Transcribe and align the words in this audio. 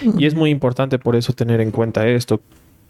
Y 0.00 0.26
es 0.26 0.34
muy 0.34 0.50
importante 0.50 0.98
por 0.98 1.16
eso 1.16 1.32
tener 1.32 1.60
en 1.60 1.70
cuenta 1.70 2.06
esto, 2.06 2.40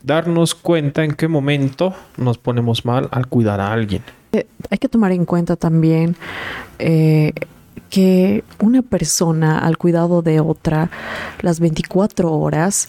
darnos 0.02 0.54
cuenta 0.54 1.04
en 1.04 1.14
qué 1.14 1.28
momento 1.28 1.94
nos 2.16 2.38
ponemos 2.38 2.84
mal 2.84 3.08
al 3.10 3.26
cuidar 3.26 3.60
a 3.60 3.72
alguien. 3.72 4.02
Eh, 4.32 4.46
hay 4.70 4.78
que 4.78 4.88
tomar 4.88 5.12
en 5.12 5.24
cuenta 5.24 5.56
también 5.56 6.16
eh, 6.78 7.32
que 7.90 8.44
una 8.60 8.82
persona 8.82 9.58
al 9.58 9.78
cuidado 9.78 10.22
de 10.22 10.40
otra 10.40 10.90
las 11.40 11.60
24 11.60 12.32
horas 12.32 12.88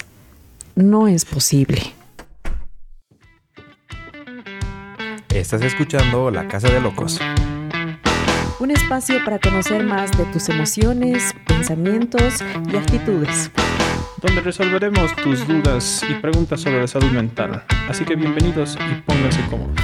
no 0.75 1.07
es 1.07 1.25
posible. 1.25 1.81
Estás 5.29 5.61
escuchando 5.61 6.31
La 6.31 6.47
Casa 6.47 6.70
de 6.70 6.81
Locos. 6.81 7.20
Un 8.59 8.71
espacio 8.71 9.23
para 9.23 9.38
conocer 9.38 9.84
más 9.84 10.18
de 10.18 10.25
tus 10.25 10.49
emociones, 10.49 11.36
pensamientos 11.47 12.43
y 12.71 12.75
actitudes. 12.75 13.52
Donde 14.21 14.41
resolveremos 14.41 15.15
tus 15.18 15.47
dudas 15.47 16.04
y 16.10 16.15
preguntas 16.15 16.61
sobre 16.61 16.82
la 16.82 16.87
salud 16.87 17.11
mental. 17.11 17.64
Así 17.87 18.04
que 18.04 18.15
bienvenidos 18.15 18.75
y 18.75 19.01
pónganse 19.01 19.41
cómodos. 19.47 19.75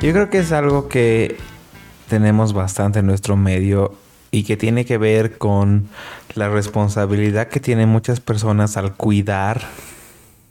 Yo 0.00 0.12
creo 0.12 0.30
que 0.30 0.38
es 0.38 0.52
algo 0.52 0.88
que 0.88 1.36
tenemos 2.08 2.52
bastante 2.52 3.00
en 3.00 3.06
nuestro 3.06 3.36
medio 3.36 3.94
y 4.30 4.44
que 4.44 4.56
tiene 4.56 4.84
que 4.84 4.98
ver 4.98 5.36
con 5.36 5.88
la 6.34 6.48
responsabilidad 6.48 7.48
que 7.48 7.58
tienen 7.58 7.88
muchas 7.88 8.20
personas 8.20 8.76
al 8.76 8.94
cuidar 8.94 9.62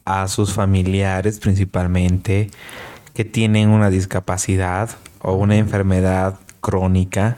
a 0.03 0.27
sus 0.27 0.51
familiares 0.53 1.39
principalmente 1.39 2.49
que 3.13 3.23
tienen 3.23 3.69
una 3.69 3.89
discapacidad 3.89 4.89
o 5.21 5.33
una 5.35 5.55
enfermedad 5.55 6.37
crónica 6.59 7.37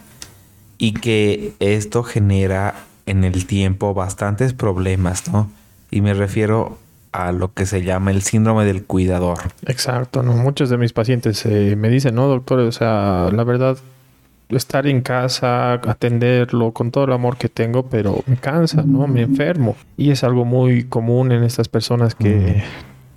y 0.79 0.93
que 0.93 1.53
esto 1.59 2.03
genera 2.03 2.73
en 3.05 3.23
el 3.23 3.45
tiempo 3.45 3.93
bastantes 3.93 4.53
problemas, 4.53 5.31
¿no? 5.31 5.49
Y 5.91 6.01
me 6.01 6.13
refiero 6.13 6.77
a 7.11 7.31
lo 7.31 7.53
que 7.53 7.65
se 7.65 7.83
llama 7.83 8.11
el 8.11 8.23
síndrome 8.23 8.65
del 8.65 8.83
cuidador. 8.83 9.37
Exacto, 9.65 10.23
¿no? 10.23 10.33
Muchos 10.33 10.69
de 10.69 10.77
mis 10.77 10.93
pacientes 10.93 11.45
eh, 11.45 11.75
me 11.77 11.89
dicen, 11.89 12.15
no, 12.15 12.27
doctor, 12.27 12.59
o 12.59 12.71
sea, 12.71 13.29
la 13.31 13.43
verdad, 13.43 13.77
estar 14.49 14.87
en 14.87 15.01
casa, 15.01 15.73
atenderlo 15.73 16.71
con 16.71 16.91
todo 16.91 17.05
el 17.05 17.13
amor 17.13 17.37
que 17.37 17.49
tengo, 17.49 17.83
pero 17.83 18.23
me 18.25 18.37
cansa, 18.37 18.83
¿no? 18.83 19.07
Me 19.07 19.21
enfermo. 19.21 19.75
Y 19.95 20.11
es 20.11 20.23
algo 20.23 20.45
muy 20.45 20.85
común 20.85 21.31
en 21.31 21.43
estas 21.43 21.67
personas 21.67 22.15
que, 22.15 22.63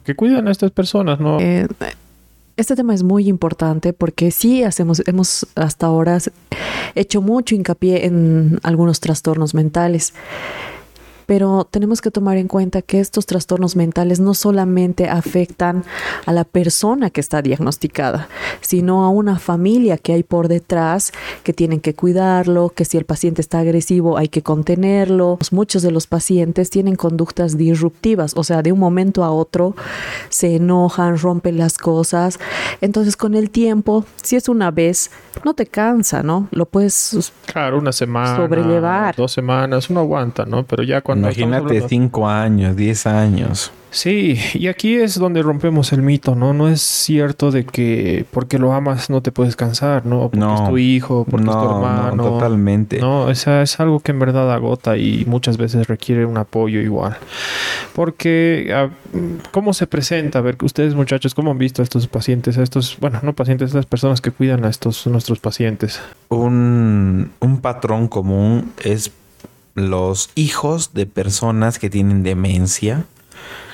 que 0.05 0.15
cuidan 0.15 0.48
a 0.48 0.50
estas 0.50 0.71
personas, 0.71 1.19
¿no? 1.19 1.39
Eh, 1.41 1.67
este 2.57 2.75
tema 2.75 2.95
es 2.95 3.03
muy 3.03 3.29
importante 3.29 3.93
porque 3.93 4.31
sí 4.31 4.62
hacemos, 4.62 5.03
hemos 5.07 5.47
hasta 5.55 5.87
ahora 5.87 6.19
hecho 6.95 7.21
mucho 7.21 7.55
hincapié 7.55 8.07
en 8.07 8.59
algunos 8.62 9.01
trastornos 9.01 9.55
mentales 9.55 10.15
pero 11.27 11.66
tenemos 11.69 12.00
que 12.00 12.10
tomar 12.10 12.36
en 12.36 12.48
cuenta 12.48 12.82
que 12.82 13.00
estos 13.00 13.27
trastornos 13.27 13.77
mentales 13.77 14.20
no 14.20 14.34
solamente 14.34 15.08
afectan 15.08 15.84
a 16.24 16.32
la 16.32 16.44
persona 16.44 17.10
que 17.10 17.20
está 17.20 17.42
diagnosticada, 17.42 18.28
sino 18.60 19.05
a 19.05 19.10
una 19.10 19.38
familia 19.38 19.98
que 19.98 20.12
hay 20.12 20.22
por 20.22 20.48
detrás 20.48 21.12
que 21.42 21.52
tienen 21.52 21.80
que 21.80 21.94
cuidarlo, 21.94 22.70
que 22.70 22.84
si 22.84 22.97
el 22.97 23.04
paciente 23.04 23.41
está 23.41 23.58
agresivo 23.58 24.16
hay 24.16 24.28
que 24.28 24.42
contenerlo. 24.42 25.38
Muchos 25.50 25.82
de 25.82 25.91
los 25.91 26.06
pacientes 26.06 26.70
tienen 26.70 26.97
conductas 26.97 27.56
disruptivas, 27.56 28.32
o 28.36 28.44
sea, 28.44 28.62
de 28.62 28.72
un 28.72 28.78
momento 28.78 29.24
a 29.24 29.30
otro 29.30 29.74
se 30.28 30.56
enojan, 30.56 31.19
rompen 31.19 31.58
las 31.58 31.78
cosas. 31.78 32.38
Entonces, 32.80 33.16
con 33.16 33.34
el 33.34 33.50
tiempo, 33.50 34.04
si 34.22 34.36
es 34.36 34.48
una 34.48 34.70
vez, 34.70 35.10
no 35.44 35.54
te 35.54 35.66
cansa, 35.66 36.22
¿no? 36.22 36.48
Lo 36.50 36.66
puedes 36.66 37.32
claro, 37.47 37.78
una 37.78 37.92
semana, 37.92 38.36
sobrellevar. 38.36 39.16
Dos 39.16 39.32
semanas, 39.32 39.91
uno 39.91 40.00
aguanta, 40.00 40.44
¿no? 40.44 40.64
Pero 40.64 40.82
ya 40.82 41.00
cuando 41.00 41.16
Imagínate 41.19 41.89
cinco 41.89 42.28
años, 42.28 42.77
diez 42.77 43.06
años. 43.06 43.72
Sí, 43.97 44.39
y 44.53 44.67
aquí 44.67 44.97
es 44.97 45.19
donde 45.19 45.41
rompemos 45.41 45.91
el 45.95 46.03
mito, 46.03 46.34
¿no? 46.34 46.53
No 46.53 46.69
es 46.69 46.83
cierto 46.83 47.50
de 47.50 47.64
que 47.64 48.27
porque 48.31 48.59
lo 48.59 48.75
amas 48.75 49.09
no 49.09 49.22
te 49.22 49.33
puedes 49.33 49.56
cansar, 49.56 50.04
¿no? 50.04 50.28
Porque 50.28 50.54
es 50.54 50.69
tu 50.69 50.77
hijo, 50.77 51.25
porque 51.25 51.47
es 51.47 51.56
tu 51.56 51.65
hermano. 51.65 52.16
No, 52.16 52.22
totalmente. 52.25 52.99
No, 53.00 53.31
esa 53.31 53.62
es 53.62 53.81
algo 53.81 54.00
que 54.00 54.12
en 54.12 54.19
verdad 54.19 54.53
agota 54.53 54.99
y 54.99 55.25
muchas 55.27 55.56
veces 55.56 55.87
requiere 55.87 56.27
un 56.27 56.37
apoyo 56.37 56.81
igual. 56.81 57.16
Porque, 57.94 58.91
¿cómo 59.50 59.72
se 59.72 59.87
presenta? 59.87 60.41
A 60.41 60.43
ver, 60.43 60.59
ustedes 60.62 60.94
muchachos, 60.94 61.34
¿cómo 61.34 61.53
han 61.53 61.59
visto 61.59 61.81
a 61.81 61.84
estos 61.84 62.06
pacientes, 62.06 62.59
a 62.59 62.62
estos, 62.62 62.98
bueno, 63.00 63.21
no 63.22 63.33
pacientes, 63.33 63.69
a 63.69 63.78
estas 63.78 63.87
personas 63.87 64.21
que 64.21 64.31
cuidan 64.31 64.66
a 64.66 64.69
estos 64.69 65.06
nuestros 65.06 65.38
pacientes? 65.38 66.03
Un, 66.28 67.31
un 67.41 67.60
patrón 67.62 68.09
común 68.09 68.72
es 68.84 69.10
los 69.76 70.31
hijos 70.34 70.94
de 70.94 71.06
personas 71.06 71.78
que 71.78 71.91
tienen 71.91 72.25
demencia. 72.25 73.04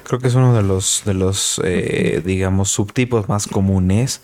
Creo 0.05 0.19
que 0.19 0.29
es 0.29 0.35
uno 0.35 0.53
de 0.53 0.63
los, 0.63 1.03
de 1.07 1.15
los 1.15 1.61
eh, 1.65 2.21
digamos, 2.25 2.71
subtipos 2.71 3.29
más 3.29 3.47
comunes. 3.47 4.21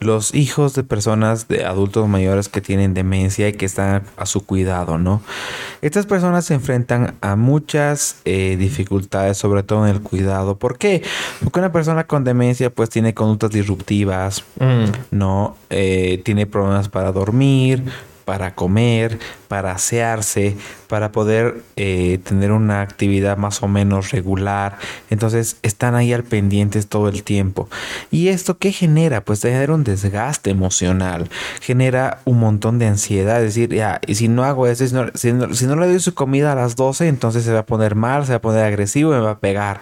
Los 0.00 0.32
hijos 0.32 0.74
de 0.74 0.84
personas, 0.84 1.48
de 1.48 1.64
adultos 1.64 2.08
mayores 2.08 2.48
que 2.48 2.60
tienen 2.60 2.94
demencia 2.94 3.48
y 3.48 3.52
que 3.52 3.66
están 3.66 4.04
a 4.16 4.26
su 4.26 4.46
cuidado, 4.46 4.96
¿no? 4.96 5.20
Estas 5.82 6.06
personas 6.06 6.44
se 6.44 6.54
enfrentan 6.54 7.16
a 7.20 7.34
muchas 7.34 8.20
eh, 8.24 8.54
dificultades, 8.56 9.38
sobre 9.38 9.64
todo 9.64 9.88
en 9.88 9.96
el 9.96 10.00
cuidado. 10.00 10.56
¿Por 10.56 10.78
qué? 10.78 11.02
Porque 11.42 11.58
una 11.58 11.72
persona 11.72 12.04
con 12.04 12.22
demencia 12.22 12.70
pues 12.70 12.90
tiene 12.90 13.12
conductas 13.12 13.50
disruptivas, 13.50 14.44
mm. 14.60 14.84
¿no? 15.10 15.56
Eh, 15.68 16.22
tiene 16.24 16.46
problemas 16.46 16.88
para 16.88 17.10
dormir, 17.10 17.82
para 18.28 18.54
comer, 18.54 19.18
para 19.48 19.72
asearse, 19.72 20.54
para 20.86 21.12
poder 21.12 21.62
eh, 21.76 22.20
tener 22.24 22.52
una 22.52 22.82
actividad 22.82 23.38
más 23.38 23.62
o 23.62 23.68
menos 23.68 24.10
regular. 24.10 24.76
Entonces 25.08 25.56
están 25.62 25.94
ahí 25.94 26.12
al 26.12 26.24
pendientes 26.24 26.88
todo 26.88 27.08
el 27.08 27.22
tiempo. 27.22 27.70
¿Y 28.10 28.28
esto 28.28 28.58
qué 28.58 28.70
genera? 28.70 29.24
Pues 29.24 29.40
genera 29.40 29.72
un 29.72 29.82
desgaste 29.82 30.50
emocional, 30.50 31.30
genera 31.62 32.20
un 32.26 32.38
montón 32.38 32.78
de 32.78 32.88
ansiedad. 32.88 33.38
Es 33.38 33.54
decir, 33.54 33.74
ya, 33.74 33.98
y 34.06 34.16
si 34.16 34.28
no 34.28 34.44
hago 34.44 34.66
eso, 34.66 34.86
si 35.14 35.32
no, 35.32 35.76
le 35.76 35.86
doy 35.86 35.98
su 35.98 36.12
comida 36.12 36.52
a 36.52 36.54
las 36.54 36.76
12, 36.76 37.08
entonces 37.08 37.44
se 37.44 37.52
va 37.54 37.60
a 37.60 37.66
poner 37.66 37.94
mal, 37.94 38.26
se 38.26 38.32
va 38.32 38.36
a 38.36 38.42
poner 38.42 38.62
agresivo, 38.62 39.12
me 39.12 39.20
va 39.20 39.30
a 39.30 39.38
pegar. 39.38 39.80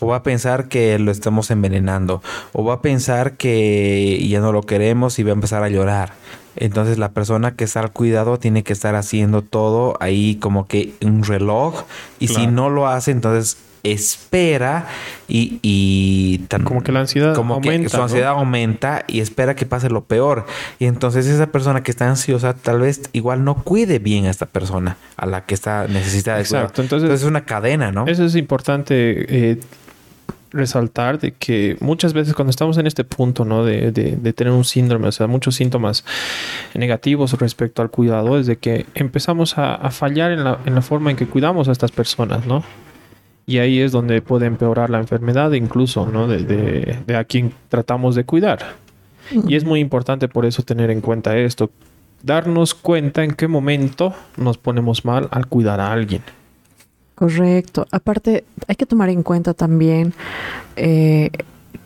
O 0.00 0.08
va 0.08 0.16
a 0.16 0.22
pensar 0.24 0.66
que 0.66 0.98
lo 0.98 1.12
estamos 1.12 1.52
envenenando. 1.52 2.20
O 2.52 2.64
va 2.64 2.74
a 2.74 2.82
pensar 2.82 3.36
que 3.36 4.26
ya 4.28 4.40
no 4.40 4.50
lo 4.50 4.62
queremos 4.62 5.20
y 5.20 5.22
va 5.22 5.30
a 5.30 5.34
empezar 5.34 5.62
a 5.62 5.68
llorar. 5.68 6.14
Entonces 6.56 6.98
la 6.98 7.10
persona 7.10 7.52
que 7.54 7.64
está 7.64 7.80
al 7.80 7.92
cuidado 7.92 8.38
tiene 8.38 8.62
que 8.62 8.72
estar 8.72 8.94
haciendo 8.94 9.42
todo 9.42 9.96
ahí 10.00 10.36
como 10.36 10.66
que 10.66 10.94
un 11.02 11.22
reloj 11.22 11.84
y 12.18 12.28
si 12.28 12.46
no 12.46 12.70
lo 12.70 12.88
hace 12.88 13.10
entonces 13.10 13.58
espera 13.92 14.86
y, 15.28 15.60
y 15.62 16.44
como 16.64 16.82
que 16.82 16.92
la 16.92 17.00
ansiedad 17.00 17.34
como 17.34 17.54
aumenta, 17.54 17.82
que 17.82 17.88
su 17.88 18.02
ansiedad 18.02 18.30
aumenta 18.30 19.04
y 19.06 19.20
espera 19.20 19.54
que 19.54 19.64
pase 19.66 19.90
lo 19.90 20.04
peor 20.04 20.46
y 20.78 20.86
entonces 20.86 21.26
esa 21.26 21.46
persona 21.46 21.82
que 21.82 21.90
está 21.90 22.08
ansiosa 22.08 22.54
tal 22.54 22.80
vez 22.80 23.08
igual 23.12 23.44
no 23.44 23.62
cuide 23.62 23.98
bien 23.98 24.26
a 24.26 24.30
esta 24.30 24.46
persona 24.46 24.96
a 25.16 25.26
la 25.26 25.44
que 25.44 25.54
está 25.54 25.86
necesitada 25.86 26.40
Exacto. 26.40 26.82
Entonces, 26.82 27.10
es 27.10 27.24
una 27.24 27.44
cadena, 27.44 27.92
¿no? 27.92 28.06
Eso 28.06 28.24
es 28.24 28.34
importante 28.34 29.50
eh, 29.50 29.60
resaltar 30.50 31.18
de 31.18 31.32
que 31.32 31.76
muchas 31.80 32.12
veces 32.12 32.34
cuando 32.34 32.50
estamos 32.50 32.78
en 32.78 32.86
este 32.86 33.04
punto, 33.04 33.44
¿no? 33.44 33.64
De, 33.64 33.90
de, 33.92 34.32
tener 34.32 34.52
un 34.52 34.64
síndrome, 34.64 35.08
o 35.08 35.12
sea, 35.12 35.26
muchos 35.26 35.54
síntomas 35.54 36.04
negativos 36.74 37.32
respecto 37.34 37.82
al 37.82 37.90
cuidado, 37.90 38.38
es 38.38 38.46
de 38.46 38.56
que 38.56 38.86
empezamos 38.94 39.58
a, 39.58 39.90
fallar 39.90 40.32
en 40.32 40.44
la, 40.44 40.58
en 40.66 40.74
la, 40.74 40.82
forma 40.82 41.10
en 41.10 41.16
que 41.16 41.26
cuidamos 41.26 41.68
a 41.68 41.72
estas 41.72 41.92
personas, 41.92 42.46
¿no? 42.46 42.62
Y 43.46 43.58
ahí 43.58 43.80
es 43.80 43.92
donde 43.92 44.22
puede 44.22 44.46
empeorar 44.46 44.90
la 44.90 44.98
enfermedad 44.98 45.52
incluso, 45.52 46.06
¿no? 46.06 46.26
De, 46.26 46.98
de 47.06 47.16
a 47.16 47.24
quien 47.24 47.52
tratamos 47.68 48.14
de 48.14 48.24
cuidar. 48.24 48.74
Y 49.46 49.56
es 49.56 49.64
muy 49.64 49.80
importante 49.80 50.28
por 50.28 50.46
eso 50.46 50.62
tener 50.62 50.90
en 50.90 51.00
cuenta 51.00 51.36
esto, 51.36 51.70
darnos 52.22 52.74
cuenta 52.74 53.24
en 53.24 53.34
qué 53.34 53.48
momento 53.48 54.14
nos 54.36 54.58
ponemos 54.58 55.04
mal 55.04 55.28
al 55.30 55.46
cuidar 55.46 55.80
a 55.80 55.92
alguien. 55.92 56.22
Correcto. 57.16 57.86
Aparte, 57.90 58.44
hay 58.68 58.76
que 58.76 58.86
tomar 58.86 59.08
en 59.08 59.22
cuenta 59.22 59.54
también 59.54 60.14
eh, 60.76 61.30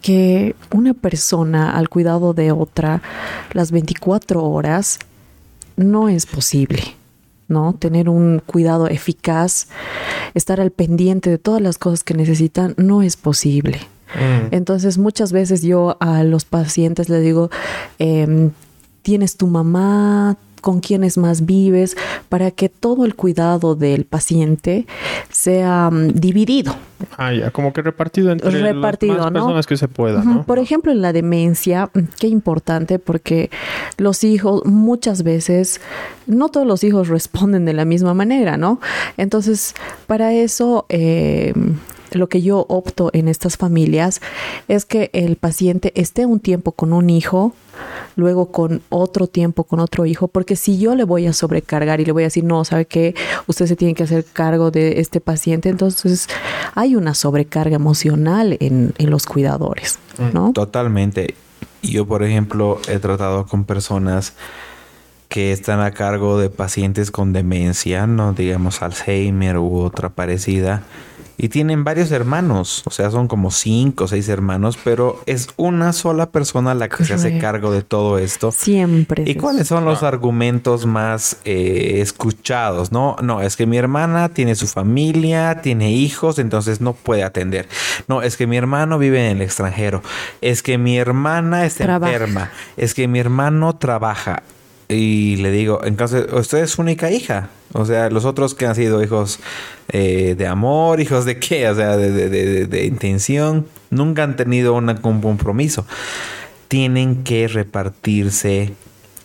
que 0.02 0.54
una 0.72 0.92
persona 0.92 1.76
al 1.76 1.88
cuidado 1.88 2.34
de 2.34 2.52
otra 2.52 3.00
las 3.52 3.70
24 3.70 4.44
horas 4.44 4.98
no 5.76 6.08
es 6.08 6.26
posible. 6.26 6.82
¿no? 7.48 7.74
Tener 7.74 8.08
un 8.08 8.42
cuidado 8.44 8.86
eficaz, 8.88 9.68
estar 10.34 10.60
al 10.60 10.70
pendiente 10.70 11.30
de 11.30 11.38
todas 11.38 11.60
las 11.60 11.78
cosas 11.78 12.04
que 12.04 12.14
necesitan, 12.14 12.74
no 12.76 13.02
es 13.02 13.16
posible. 13.16 13.78
Mm. 14.14 14.54
Entonces, 14.54 14.98
muchas 14.98 15.32
veces 15.32 15.62
yo 15.62 15.96
a 16.00 16.22
los 16.22 16.44
pacientes 16.44 17.08
les 17.08 17.22
digo, 17.22 17.50
em, 17.98 18.52
tienes 19.02 19.36
tu 19.36 19.48
mamá, 19.48 20.36
con 20.60 20.80
quiénes 20.80 21.18
más 21.18 21.46
vives, 21.46 21.96
para 22.28 22.50
que 22.50 22.68
todo 22.68 23.04
el 23.04 23.14
cuidado 23.14 23.74
del 23.74 24.04
paciente 24.04 24.86
sea 25.30 25.90
mm, 25.90 26.08
dividido. 26.14 26.74
Ah, 27.16 27.32
ya, 27.32 27.50
como 27.50 27.72
que 27.72 27.82
repartido 27.82 28.30
entre 28.30 28.50
repartido, 28.50 29.14
las 29.14 29.24
más 29.24 29.32
¿no? 29.32 29.40
personas 29.40 29.66
que 29.66 29.76
se 29.76 29.88
pueda, 29.88 30.22
¿no? 30.22 30.44
Por 30.44 30.58
ejemplo, 30.58 30.92
en 30.92 31.02
la 31.02 31.12
demencia, 31.12 31.90
mm, 31.92 32.00
qué 32.18 32.28
importante 32.28 32.98
porque 32.98 33.50
los 33.96 34.24
hijos 34.24 34.64
muchas 34.66 35.22
veces, 35.22 35.80
no 36.26 36.48
todos 36.48 36.66
los 36.66 36.84
hijos 36.84 37.08
responden 37.08 37.64
de 37.64 37.72
la 37.72 37.84
misma 37.84 38.14
manera, 38.14 38.56
¿no? 38.56 38.80
Entonces, 39.16 39.74
para 40.06 40.32
eso... 40.32 40.86
Eh, 40.88 41.52
lo 42.12 42.28
que 42.28 42.42
yo 42.42 42.66
opto 42.68 43.10
en 43.12 43.28
estas 43.28 43.56
familias 43.56 44.20
es 44.68 44.84
que 44.84 45.10
el 45.12 45.36
paciente 45.36 45.92
esté 45.94 46.26
un 46.26 46.40
tiempo 46.40 46.72
con 46.72 46.92
un 46.92 47.10
hijo, 47.10 47.54
luego 48.16 48.50
con 48.50 48.82
otro 48.88 49.26
tiempo 49.26 49.64
con 49.64 49.80
otro 49.80 50.06
hijo, 50.06 50.28
porque 50.28 50.56
si 50.56 50.78
yo 50.78 50.94
le 50.94 51.04
voy 51.04 51.26
a 51.26 51.32
sobrecargar 51.32 52.00
y 52.00 52.04
le 52.04 52.12
voy 52.12 52.24
a 52.24 52.26
decir, 52.26 52.44
no, 52.44 52.64
sabe 52.64 52.86
que 52.86 53.14
usted 53.46 53.66
se 53.66 53.76
tiene 53.76 53.94
que 53.94 54.02
hacer 54.02 54.24
cargo 54.24 54.70
de 54.70 55.00
este 55.00 55.20
paciente, 55.20 55.68
entonces 55.68 56.28
hay 56.74 56.96
una 56.96 57.14
sobrecarga 57.14 57.76
emocional 57.76 58.56
en, 58.60 58.92
en 58.98 59.10
los 59.10 59.26
cuidadores, 59.26 59.98
¿no? 60.32 60.52
Totalmente. 60.52 61.34
Yo, 61.82 62.06
por 62.06 62.22
ejemplo, 62.22 62.78
he 62.88 62.98
tratado 62.98 63.46
con 63.46 63.64
personas 63.64 64.34
que 65.28 65.52
están 65.52 65.80
a 65.80 65.92
cargo 65.92 66.38
de 66.38 66.50
pacientes 66.50 67.10
con 67.10 67.32
demencia, 67.32 68.06
no 68.06 68.32
digamos 68.32 68.82
Alzheimer 68.82 69.58
u 69.58 69.78
otra 69.78 70.08
parecida 70.10 70.82
y 71.42 71.48
tienen 71.48 71.84
varios 71.84 72.12
hermanos, 72.12 72.82
o 72.84 72.90
sea, 72.90 73.10
son 73.10 73.26
como 73.26 73.50
cinco 73.50 74.04
o 74.04 74.08
seis 74.08 74.28
hermanos, 74.28 74.78
pero 74.84 75.22
es 75.24 75.48
una 75.56 75.94
sola 75.94 76.30
persona 76.30 76.74
la 76.74 76.90
que 76.90 77.02
se 77.02 77.14
hace 77.14 77.38
cargo 77.38 77.72
de 77.72 77.80
todo 77.80 78.18
esto. 78.18 78.52
Siempre. 78.52 79.24
¿Y 79.26 79.36
cuáles 79.36 79.66
son 79.66 79.86
los 79.86 80.02
argumentos 80.02 80.84
más 80.84 81.38
eh, 81.46 82.00
escuchados? 82.02 82.92
No, 82.92 83.16
no, 83.22 83.40
es 83.40 83.56
que 83.56 83.64
mi 83.64 83.78
hermana 83.78 84.28
tiene 84.28 84.54
su 84.54 84.66
familia, 84.66 85.62
tiene 85.62 85.92
hijos, 85.92 86.38
entonces 86.38 86.82
no 86.82 86.92
puede 86.92 87.24
atender. 87.24 87.70
No, 88.06 88.20
es 88.20 88.36
que 88.36 88.46
mi 88.46 88.58
hermano 88.58 88.98
vive 88.98 89.26
en 89.30 89.38
el 89.38 89.42
extranjero. 89.42 90.02
Es 90.42 90.62
que 90.62 90.76
mi 90.76 90.98
hermana 90.98 91.64
está 91.64 91.96
enferma. 91.96 92.50
Es 92.76 92.92
que 92.92 93.08
mi 93.08 93.18
hermano 93.18 93.76
trabaja. 93.76 94.42
Y 94.90 95.36
le 95.36 95.52
digo, 95.52 95.80
entonces, 95.84 96.26
usted 96.32 96.58
es 96.58 96.76
única 96.78 97.12
hija. 97.12 97.48
O 97.72 97.84
sea, 97.86 98.10
los 98.10 98.24
otros 98.24 98.54
que 98.54 98.66
han 98.66 98.74
sido 98.74 99.00
hijos 99.02 99.38
eh, 99.88 100.34
de 100.36 100.46
amor, 100.48 101.00
hijos 101.00 101.24
de 101.24 101.38
qué, 101.38 101.68
o 101.68 101.74
sea, 101.76 101.96
de, 101.96 102.84
intención, 102.84 103.66
nunca 103.90 104.24
han 104.24 104.34
tenido 104.34 104.74
un 104.74 104.92
compromiso. 105.20 105.86
Tienen 106.66 107.22
que 107.22 107.46
repartirse 107.46 108.72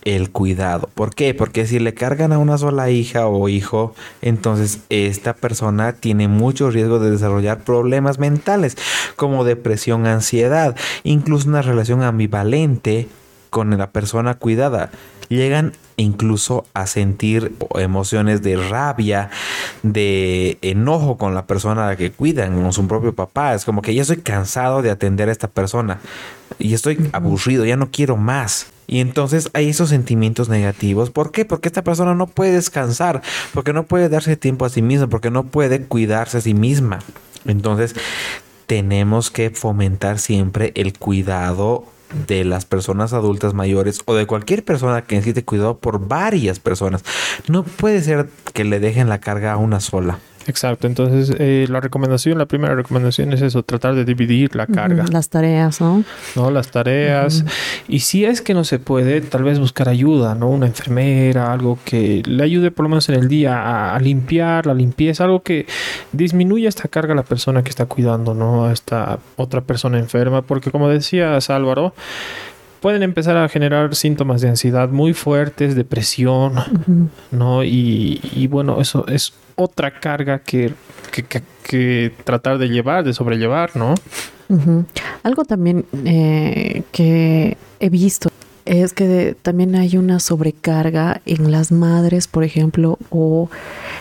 el 0.03 0.29
cuidado. 0.29 0.87
¿Por 0.93 1.15
qué? 1.15 1.33
Porque 1.33 1.65
si 1.65 1.79
le 1.79 1.95
cargan 1.95 2.31
a 2.31 2.37
una 2.37 2.59
sola 2.59 2.91
hija 2.91 3.25
o 3.25 3.49
hijo, 3.49 3.95
entonces 4.21 4.81
esta 4.89 5.33
persona 5.33 5.93
tiene 5.93 6.27
mucho 6.27 6.69
riesgo 6.69 6.99
de 6.99 7.09
desarrollar 7.09 7.63
problemas 7.63 8.19
mentales 8.19 8.77
como 9.15 9.43
depresión, 9.43 10.05
ansiedad, 10.05 10.75
incluso 11.03 11.49
una 11.49 11.63
relación 11.63 12.03
ambivalente 12.03 13.07
con 13.49 13.75
la 13.77 13.89
persona 13.89 14.35
cuidada 14.35 14.91
llegan 15.29 15.73
incluso 15.97 16.65
a 16.73 16.87
sentir 16.87 17.55
emociones 17.75 18.41
de 18.41 18.57
rabia, 18.57 19.29
de 19.83 20.57
enojo 20.61 21.17
con 21.17 21.35
la 21.35 21.45
persona 21.45 21.85
a 21.85 21.89
la 21.91 21.95
que 21.95 22.11
cuidan, 22.11 22.61
con 22.61 22.73
su 22.73 22.87
propio 22.87 23.13
papá. 23.13 23.53
Es 23.53 23.65
como 23.65 23.81
que 23.81 23.93
ya 23.93 24.01
estoy 24.01 24.17
cansado 24.17 24.81
de 24.81 24.91
atender 24.91 25.29
a 25.29 25.31
esta 25.31 25.47
persona 25.47 25.99
y 26.59 26.73
estoy 26.73 27.09
aburrido, 27.13 27.65
ya 27.65 27.77
no 27.77 27.91
quiero 27.91 28.17
más. 28.17 28.67
Y 28.87 28.99
entonces 28.99 29.49
hay 29.53 29.69
esos 29.69 29.89
sentimientos 29.89 30.47
negativos. 30.47 31.09
¿Por 31.09 31.31
qué? 31.31 31.43
Porque 31.43 31.69
esta 31.69 31.83
persona 31.83 32.13
no 32.13 32.27
puede 32.27 32.53
descansar, 32.53 33.21
porque 33.53 33.73
no 33.73 33.83
puede 33.83 34.09
darse 34.09 34.37
tiempo 34.37 34.65
a 34.65 34.69
sí 34.69 34.81
misma, 34.81 35.07
porque 35.07 35.31
no 35.31 35.45
puede 35.45 35.81
cuidarse 35.81 36.37
a 36.37 36.41
sí 36.41 36.53
misma. 36.53 36.99
Entonces 37.45 37.95
tenemos 38.67 39.31
que 39.31 39.49
fomentar 39.49 40.19
siempre 40.19 40.71
el 40.75 40.97
cuidado 40.97 41.85
de 42.27 42.45
las 42.45 42.65
personas 42.65 43.13
adultas 43.13 43.53
mayores 43.53 43.99
o 44.05 44.15
de 44.15 44.25
cualquier 44.25 44.63
persona 44.63 45.03
que 45.03 45.15
necesite 45.15 45.45
cuidado 45.45 45.77
por 45.79 46.07
varias 46.07 46.59
personas. 46.59 47.03
No 47.47 47.63
puede 47.63 48.01
ser 48.01 48.29
que 48.53 48.63
le 48.63 48.79
dejen 48.79 49.09
la 49.09 49.19
carga 49.19 49.53
a 49.53 49.57
una 49.57 49.79
sola. 49.79 50.19
Exacto, 50.47 50.85
entonces 50.85 51.35
eh, 51.39 51.65
la 51.69 51.79
recomendación, 51.79 52.37
la 52.37 52.45
primera 52.45 52.75
recomendación 52.75 53.33
es 53.33 53.41
eso, 53.41 53.63
tratar 53.63 53.95
de 53.95 54.05
dividir 54.05 54.55
la 54.55 54.67
carga. 54.67 55.05
Las 55.11 55.29
tareas, 55.29 55.81
¿no? 55.81 56.03
No, 56.35 56.51
las 56.51 56.69
tareas. 56.69 57.43
Y 57.87 58.01
si 58.01 58.25
es 58.25 58.41
que 58.41 58.53
no 58.53 58.63
se 58.63 58.77
puede, 58.77 59.21
tal 59.21 59.43
vez 59.43 59.57
buscar 59.57 59.89
ayuda, 59.89 60.35
¿no? 60.35 60.49
Una 60.49 60.67
enfermera, 60.67 61.51
algo 61.51 61.79
que 61.83 62.21
le 62.25 62.43
ayude 62.43 62.69
por 62.69 62.83
lo 62.83 62.89
menos 62.89 63.09
en 63.09 63.15
el 63.15 63.27
día 63.27 63.93
a, 63.95 63.99
limpiar, 63.99 64.67
la 64.67 64.75
limpieza, 64.75 65.23
algo 65.23 65.41
que 65.41 65.65
disminuya 66.11 66.69
esta 66.69 66.87
carga 66.87 67.13
a 67.13 67.15
la 67.15 67.23
persona 67.23 67.63
que 67.63 67.69
está 67.69 67.87
cuidando, 67.87 68.35
¿no? 68.35 68.65
A 68.65 68.73
esta 68.73 69.17
otra 69.37 69.61
persona 69.61 69.97
enferma, 69.97 70.43
porque 70.43 70.69
como 70.69 70.89
decías 70.89 71.49
Álvaro, 71.49 71.93
pueden 72.81 73.03
empezar 73.03 73.37
a 73.37 73.49
generar 73.49 73.95
síntomas 73.95 74.41
de 74.41 74.49
ansiedad 74.49 74.89
muy 74.89 75.13
fuertes, 75.13 75.75
depresión, 75.75 76.55
¿no? 77.31 77.63
Y, 77.63 78.21
y, 78.33 78.47
bueno, 78.47 78.79
eso 78.81 79.05
es 79.07 79.33
otra 79.55 79.99
carga 79.99 80.39
que, 80.39 80.73
que, 81.11 82.13
tratar 82.23 82.57
de 82.57 82.69
llevar, 82.69 83.03
de 83.03 83.13
sobrellevar, 83.13 83.75
¿no? 83.75 83.95
Algo 85.23 85.43
también 85.45 85.85
eh, 86.05 86.83
que 86.91 87.57
he 87.79 87.89
visto 87.89 88.29
es 88.65 88.93
que 88.93 89.35
también 89.41 89.75
hay 89.75 89.97
una 89.97 90.19
sobrecarga 90.19 91.21
en 91.25 91.51
las 91.51 91.71
madres, 91.71 92.27
por 92.27 92.43
ejemplo, 92.43 92.97
o 93.09 93.49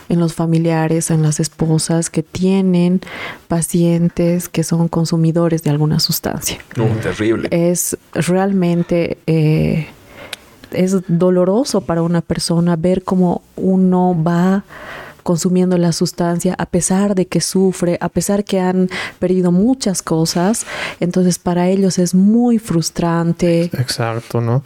en 0.09 0.21
los 0.21 0.35
familiares, 0.35 1.11
en 1.11 1.23
las 1.23 1.39
esposas 1.39 2.11
que 2.11 2.23
tienen 2.23 3.01
pacientes 3.47 4.49
que 4.49 4.65
son 4.65 4.89
consumidores 4.89 5.63
de 5.63 5.71
alguna 5.71 6.01
sustancia. 6.01 6.59
terrible. 7.01 7.49
Es 7.51 7.97
realmente... 8.15 9.19
Eh, 9.27 9.87
es 10.73 10.97
doloroso 11.07 11.83
para 11.83 12.03
una 12.03 12.21
persona 12.21 12.75
ver 12.75 13.05
cómo 13.05 13.43
uno 13.55 14.21
va 14.21 14.65
consumiendo 15.25 15.76
la 15.79 15.91
sustancia 15.91 16.55
a 16.56 16.67
pesar 16.67 17.17
de 17.17 17.26
que 17.26 17.41
sufre, 17.41 17.99
a 18.00 18.09
pesar 18.09 18.44
que 18.44 18.61
han 18.61 18.88
perdido 19.19 19.50
muchas 19.50 20.03
cosas. 20.03 20.67
Entonces 21.00 21.41
para 21.41 21.69
ellos 21.69 21.99
es 21.99 22.15
muy 22.15 22.59
frustrante. 22.59 23.65
Exacto, 23.65 24.41
¿no? 24.41 24.62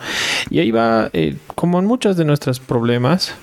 Y 0.51 0.59
ahí 0.59 0.71
va, 0.71 1.09
eh, 1.15 1.37
como 1.55 1.79
en 1.79 1.87
muchos 1.87 2.17
de 2.17 2.25
nuestros 2.25 2.61
problemas, 2.61 3.35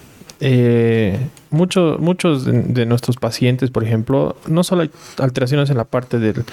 eh, 0.42 1.18
muchos 1.50 2.00
muchos 2.00 2.46
de, 2.46 2.86
nuestros 2.86 3.16
pacientes, 3.16 3.72
por 3.72 3.84
ejemplo, 3.84 4.36
no 4.48 4.64
solo 4.64 4.82
hay 4.84 4.92
alteraciones 5.18 5.70
en 5.70 5.78
la 5.78 5.86
parte 5.86 6.20
del 6.20 6.44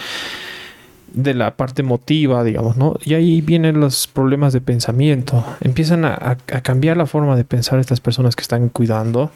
de 1.13 1.35
la 1.35 1.57
parte 1.57 1.83
emotiva, 1.83 2.43
digamos, 2.43 2.79
¿no? 2.79 2.97
Y 3.05 3.13
ahí 3.13 3.43
vienen 3.43 3.81
los 3.81 4.07
problemas 4.07 4.55
de 4.55 4.63
pensamiento. 4.63 5.45
Empiezan 5.61 6.07
a 6.07 6.39
cambiar 6.63 6.97
la 6.97 7.05
forma 7.05 7.37
de 7.37 7.45
pensar 7.45 7.79
estas 7.79 8.01
personas 8.01 8.35
que 8.35 8.41
están 8.41 8.71
cuidando 8.71 9.31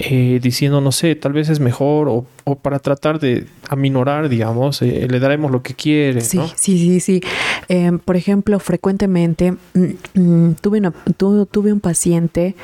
eh, 0.00 0.38
diciendo, 0.40 0.80
no 0.80 0.92
sé, 0.92 1.16
tal 1.16 1.32
vez 1.32 1.48
es 1.48 1.58
mejor 1.58 2.08
o, 2.08 2.24
para 2.62 2.78
tratar 2.78 3.18
de 3.18 3.46
aminorar, 3.68 4.28
digamos, 4.28 4.80
eh, 4.80 5.08
le 5.10 5.18
daremos 5.18 5.50
lo 5.50 5.62
que 5.62 5.74
quiere. 5.74 6.20
Sí, 6.20 6.40
sí, 6.54 6.78
sí, 6.78 7.00
sí. 7.00 7.20
Em, 7.68 7.98
por 7.98 8.14
ejemplo, 8.14 8.60
frecuentemente 8.60 9.52
mm, 9.74 10.20
mm, 10.20 10.54
tuve, 10.60 10.78
una, 10.78 10.92
tuve 11.16 11.72
un 11.72 11.80
paciente 11.80 12.54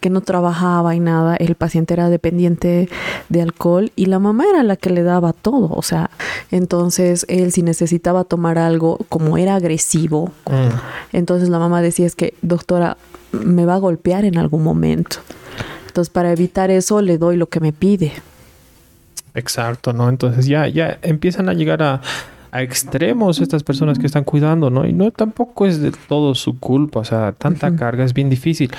que 0.00 0.10
no 0.10 0.20
trabajaba 0.20 0.94
y 0.94 1.00
nada, 1.00 1.34
el 1.36 1.54
paciente 1.54 1.94
era 1.94 2.10
dependiente 2.10 2.90
de 3.30 3.42
alcohol 3.42 3.90
y 3.96 4.06
la 4.06 4.18
mamá 4.18 4.44
era 4.50 4.62
la 4.62 4.76
que 4.76 4.90
le 4.90 5.02
daba 5.02 5.32
todo, 5.32 5.70
o 5.72 5.82
sea, 5.82 6.10
entonces 6.50 7.24
él 7.28 7.52
si 7.52 7.62
necesitaba 7.62 8.24
tomar 8.24 8.58
algo, 8.58 8.98
como 9.08 9.38
era 9.38 9.54
agresivo, 9.54 10.30
mm. 10.44 11.16
entonces 11.16 11.48
la 11.48 11.58
mamá 11.58 11.80
decía 11.80 12.06
es 12.06 12.14
que, 12.14 12.34
doctora, 12.42 12.98
me 13.32 13.64
va 13.64 13.76
a 13.76 13.78
golpear 13.78 14.26
en 14.26 14.36
algún 14.36 14.62
momento. 14.62 15.16
Para 16.12 16.32
evitar 16.32 16.70
eso, 16.70 17.00
le 17.00 17.18
doy 17.18 17.36
lo 17.36 17.46
que 17.46 17.60
me 17.60 17.72
pide. 17.72 18.12
Exacto, 19.34 19.92
¿no? 19.92 20.08
Entonces 20.08 20.46
ya, 20.46 20.68
ya 20.68 20.98
empiezan 21.02 21.48
a 21.48 21.54
llegar 21.54 21.82
a, 21.82 22.00
extremos 22.54 23.40
estas 23.40 23.62
personas 23.62 23.98
que 23.98 24.04
están 24.04 24.24
cuidando, 24.24 24.68
¿no? 24.68 24.86
Y 24.86 24.92
no 24.92 25.10
tampoco 25.10 25.64
es 25.64 25.80
de 25.80 25.90
todo 26.06 26.34
su 26.34 26.58
culpa, 26.58 27.00
o 27.00 27.04
sea, 27.04 27.32
tanta 27.32 27.74
carga 27.76 28.04
es 28.04 28.12
bien 28.12 28.28
difícil. 28.28 28.70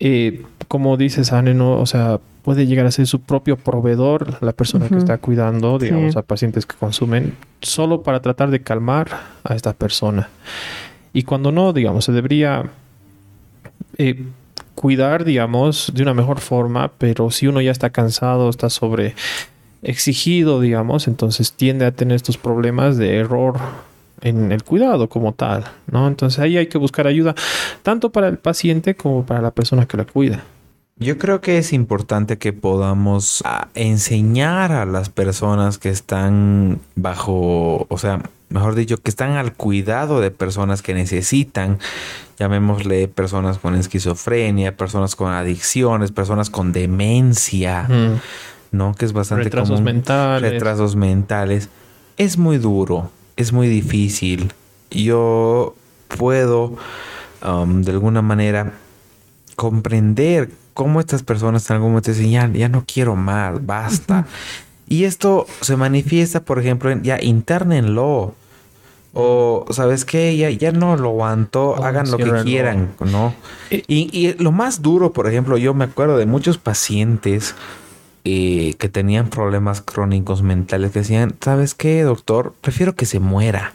Eh, 0.00 0.42
como 0.68 0.96
dices, 0.96 1.32
Anne, 1.32 1.52
¿no? 1.52 1.78
O 1.78 1.84
sea, 1.84 2.18
puede 2.42 2.66
llegar 2.66 2.86
a 2.86 2.90
ser 2.90 3.06
su 3.06 3.20
propio 3.20 3.56
proveedor 3.58 4.42
la 4.42 4.52
persona 4.52 4.88
que 4.88 4.96
está 4.96 5.18
cuidando, 5.18 5.78
digamos, 5.78 6.16
a 6.16 6.22
pacientes 6.22 6.64
que 6.64 6.76
consumen, 6.76 7.34
solo 7.60 8.02
para 8.02 8.22
tratar 8.22 8.50
de 8.50 8.62
calmar 8.62 9.08
a 9.44 9.54
esta 9.54 9.74
persona. 9.74 10.30
Y 11.12 11.24
cuando 11.24 11.52
no, 11.52 11.74
digamos, 11.74 12.06
se 12.06 12.12
debería 12.12 12.70
eh, 13.98 14.24
cuidar, 14.78 15.24
digamos, 15.24 15.90
de 15.92 16.02
una 16.04 16.14
mejor 16.14 16.38
forma, 16.38 16.92
pero 16.98 17.32
si 17.32 17.48
uno 17.48 17.60
ya 17.60 17.72
está 17.72 17.90
cansado, 17.90 18.48
está 18.48 18.70
sobre 18.70 19.16
exigido, 19.82 20.60
digamos, 20.60 21.08
entonces 21.08 21.52
tiende 21.52 21.84
a 21.84 21.90
tener 21.90 22.14
estos 22.14 22.38
problemas 22.38 22.96
de 22.96 23.16
error 23.16 23.56
en 24.20 24.52
el 24.52 24.62
cuidado 24.62 25.08
como 25.08 25.32
tal, 25.32 25.64
¿no? 25.90 26.06
Entonces 26.06 26.38
ahí 26.38 26.56
hay 26.56 26.68
que 26.68 26.78
buscar 26.78 27.08
ayuda 27.08 27.34
tanto 27.82 28.10
para 28.10 28.28
el 28.28 28.38
paciente 28.38 28.94
como 28.94 29.26
para 29.26 29.42
la 29.42 29.50
persona 29.50 29.86
que 29.86 29.96
la 29.96 30.04
cuida. 30.04 30.44
Yo 31.00 31.18
creo 31.18 31.40
que 31.40 31.58
es 31.58 31.72
importante 31.72 32.38
que 32.38 32.52
podamos 32.52 33.42
ah, 33.44 33.66
enseñar 33.74 34.70
a 34.70 34.86
las 34.86 35.08
personas 35.08 35.78
que 35.78 35.88
están 35.88 36.78
bajo, 36.94 37.84
o 37.88 37.98
sea, 37.98 38.22
mejor 38.50 38.74
dicho, 38.74 38.96
que 38.98 39.10
están 39.10 39.32
al 39.32 39.52
cuidado 39.52 40.20
de 40.20 40.30
personas 40.30 40.82
que 40.82 40.94
necesitan, 40.94 41.78
llamémosle 42.38 43.08
personas 43.08 43.58
con 43.58 43.74
esquizofrenia, 43.74 44.76
personas 44.76 45.16
con 45.16 45.32
adicciones, 45.32 46.12
personas 46.12 46.50
con 46.50 46.72
demencia, 46.72 47.88
¿no? 48.70 48.94
Que 48.94 49.04
es 49.04 49.12
bastante 49.12 49.44
retrasos 49.44 49.80
mentales. 49.80 50.52
Retrasos 50.52 50.96
mentales. 50.96 51.68
Es 52.16 52.38
muy 52.38 52.58
duro, 52.58 53.10
es 53.36 53.52
muy 53.52 53.68
difícil. 53.68 54.52
Yo 54.90 55.74
puedo, 56.08 56.76
um, 57.46 57.82
de 57.82 57.92
alguna 57.92 58.22
manera, 58.22 58.72
comprender 59.56 60.50
cómo 60.74 61.00
estas 61.00 61.22
personas 61.22 61.68
en 61.68 61.74
algún 61.74 61.90
momento 61.90 62.12
dicen, 62.12 62.30
ya, 62.30 62.48
ya 62.52 62.68
no 62.68 62.84
quiero 62.86 63.16
más, 63.16 63.64
basta. 63.66 64.26
Y 64.88 65.04
esto 65.04 65.46
se 65.60 65.76
manifiesta, 65.76 66.40
por 66.40 66.58
ejemplo, 66.58 66.90
en 66.90 67.02
ya 67.02 67.22
internenlo. 67.22 68.34
O, 69.14 69.66
¿sabes 69.70 70.04
qué? 70.04 70.36
Ya, 70.36 70.50
ya 70.50 70.70
no 70.70 70.96
lo 70.96 71.08
aguanto, 71.08 71.82
hagan 71.82 72.10
lo 72.10 72.18
que 72.18 72.30
quieran, 72.44 72.90
¿no? 73.00 73.34
Y, 73.70 73.82
y, 73.88 74.34
lo 74.34 74.52
más 74.52 74.82
duro, 74.82 75.12
por 75.12 75.26
ejemplo, 75.26 75.56
yo 75.56 75.74
me 75.74 75.84
acuerdo 75.84 76.18
de 76.18 76.26
muchos 76.26 76.58
pacientes 76.58 77.54
eh, 78.24 78.74
que 78.78 78.88
tenían 78.88 79.28
problemas 79.28 79.80
crónicos 79.80 80.42
mentales 80.42 80.92
que 80.92 81.00
decían, 81.00 81.34
¿sabes 81.40 81.74
qué, 81.74 82.02
doctor? 82.02 82.54
Prefiero 82.60 82.94
que 82.94 83.06
se 83.06 83.18
muera 83.18 83.72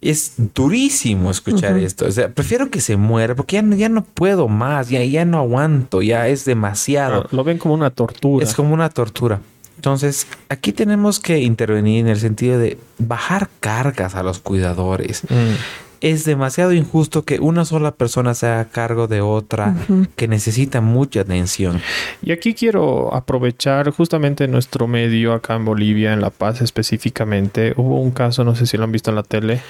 es 0.00 0.34
durísimo 0.54 1.30
escuchar 1.30 1.78
esto. 1.78 2.06
O 2.06 2.10
sea, 2.10 2.28
prefiero 2.28 2.70
que 2.70 2.80
se 2.80 2.96
muera 2.96 3.34
porque 3.34 3.56
ya, 3.56 3.76
ya 3.76 3.88
no 3.88 4.04
puedo 4.04 4.48
más, 4.48 4.88
ya, 4.88 5.02
ya 5.04 5.24
no 5.24 5.38
aguanto, 5.38 6.02
ya 6.02 6.28
es 6.28 6.44
demasiado. 6.44 7.26
Lo 7.30 7.44
ven 7.44 7.58
como 7.58 7.74
una 7.74 7.90
tortura. 7.90 8.44
Es 8.44 8.54
como 8.54 8.74
una 8.74 8.88
tortura. 8.88 9.40
Entonces, 9.76 10.26
aquí 10.48 10.72
tenemos 10.72 11.20
que 11.20 11.38
intervenir 11.40 12.00
en 12.00 12.08
el 12.08 12.18
sentido 12.18 12.58
de 12.58 12.78
bajar 12.98 13.48
cargas 13.60 14.14
a 14.14 14.22
los 14.22 14.40
cuidadores. 14.40 15.22
Mm 15.28 15.54
es 16.10 16.24
demasiado 16.24 16.72
injusto 16.72 17.24
que 17.24 17.40
una 17.40 17.64
sola 17.64 17.92
persona 17.92 18.34
sea 18.34 18.60
a 18.60 18.64
cargo 18.66 19.08
de 19.08 19.20
otra 19.20 19.74
que 20.14 20.28
necesita 20.28 20.80
mucha 20.80 21.22
atención. 21.22 21.80
Y 22.22 22.32
aquí 22.32 22.54
quiero 22.54 23.12
aprovechar 23.12 23.90
justamente 23.90 24.46
nuestro 24.46 24.86
medio 24.86 25.32
acá 25.32 25.56
en 25.56 25.64
Bolivia, 25.64 26.12
en 26.12 26.20
La 26.20 26.30
Paz 26.30 26.60
específicamente. 26.60 27.74
Hubo 27.76 28.00
un 28.00 28.12
caso, 28.12 28.44
no 28.44 28.54
sé 28.54 28.66
si 28.66 28.76
lo 28.76 28.84
han 28.84 28.92
visto 28.92 29.10
en 29.10 29.16
la 29.16 29.24
tele, 29.24 29.60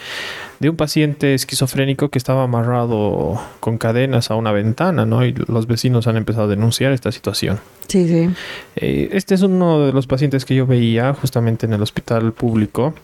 de 0.60 0.68
un 0.68 0.76
paciente 0.76 1.34
esquizofrénico 1.34 2.10
que 2.10 2.18
estaba 2.18 2.42
amarrado 2.42 3.40
con 3.60 3.78
cadenas 3.78 4.30
a 4.30 4.34
una 4.34 4.52
ventana, 4.52 5.06
¿no? 5.06 5.24
Y 5.24 5.32
los 5.32 5.66
vecinos 5.66 6.06
han 6.06 6.16
empezado 6.16 6.44
a 6.44 6.48
denunciar 6.48 6.92
esta 6.92 7.12
situación. 7.12 7.60
Sí, 7.88 8.08
sí. 8.08 8.28
Eh, 8.76 9.08
este 9.12 9.34
es 9.34 9.42
uno 9.42 9.86
de 9.86 9.92
los 9.92 10.06
pacientes 10.06 10.44
que 10.44 10.54
yo 10.54 10.66
veía 10.66 11.14
justamente 11.14 11.64
en 11.64 11.72
el 11.72 11.82
hospital 11.82 12.32
público. 12.32 12.94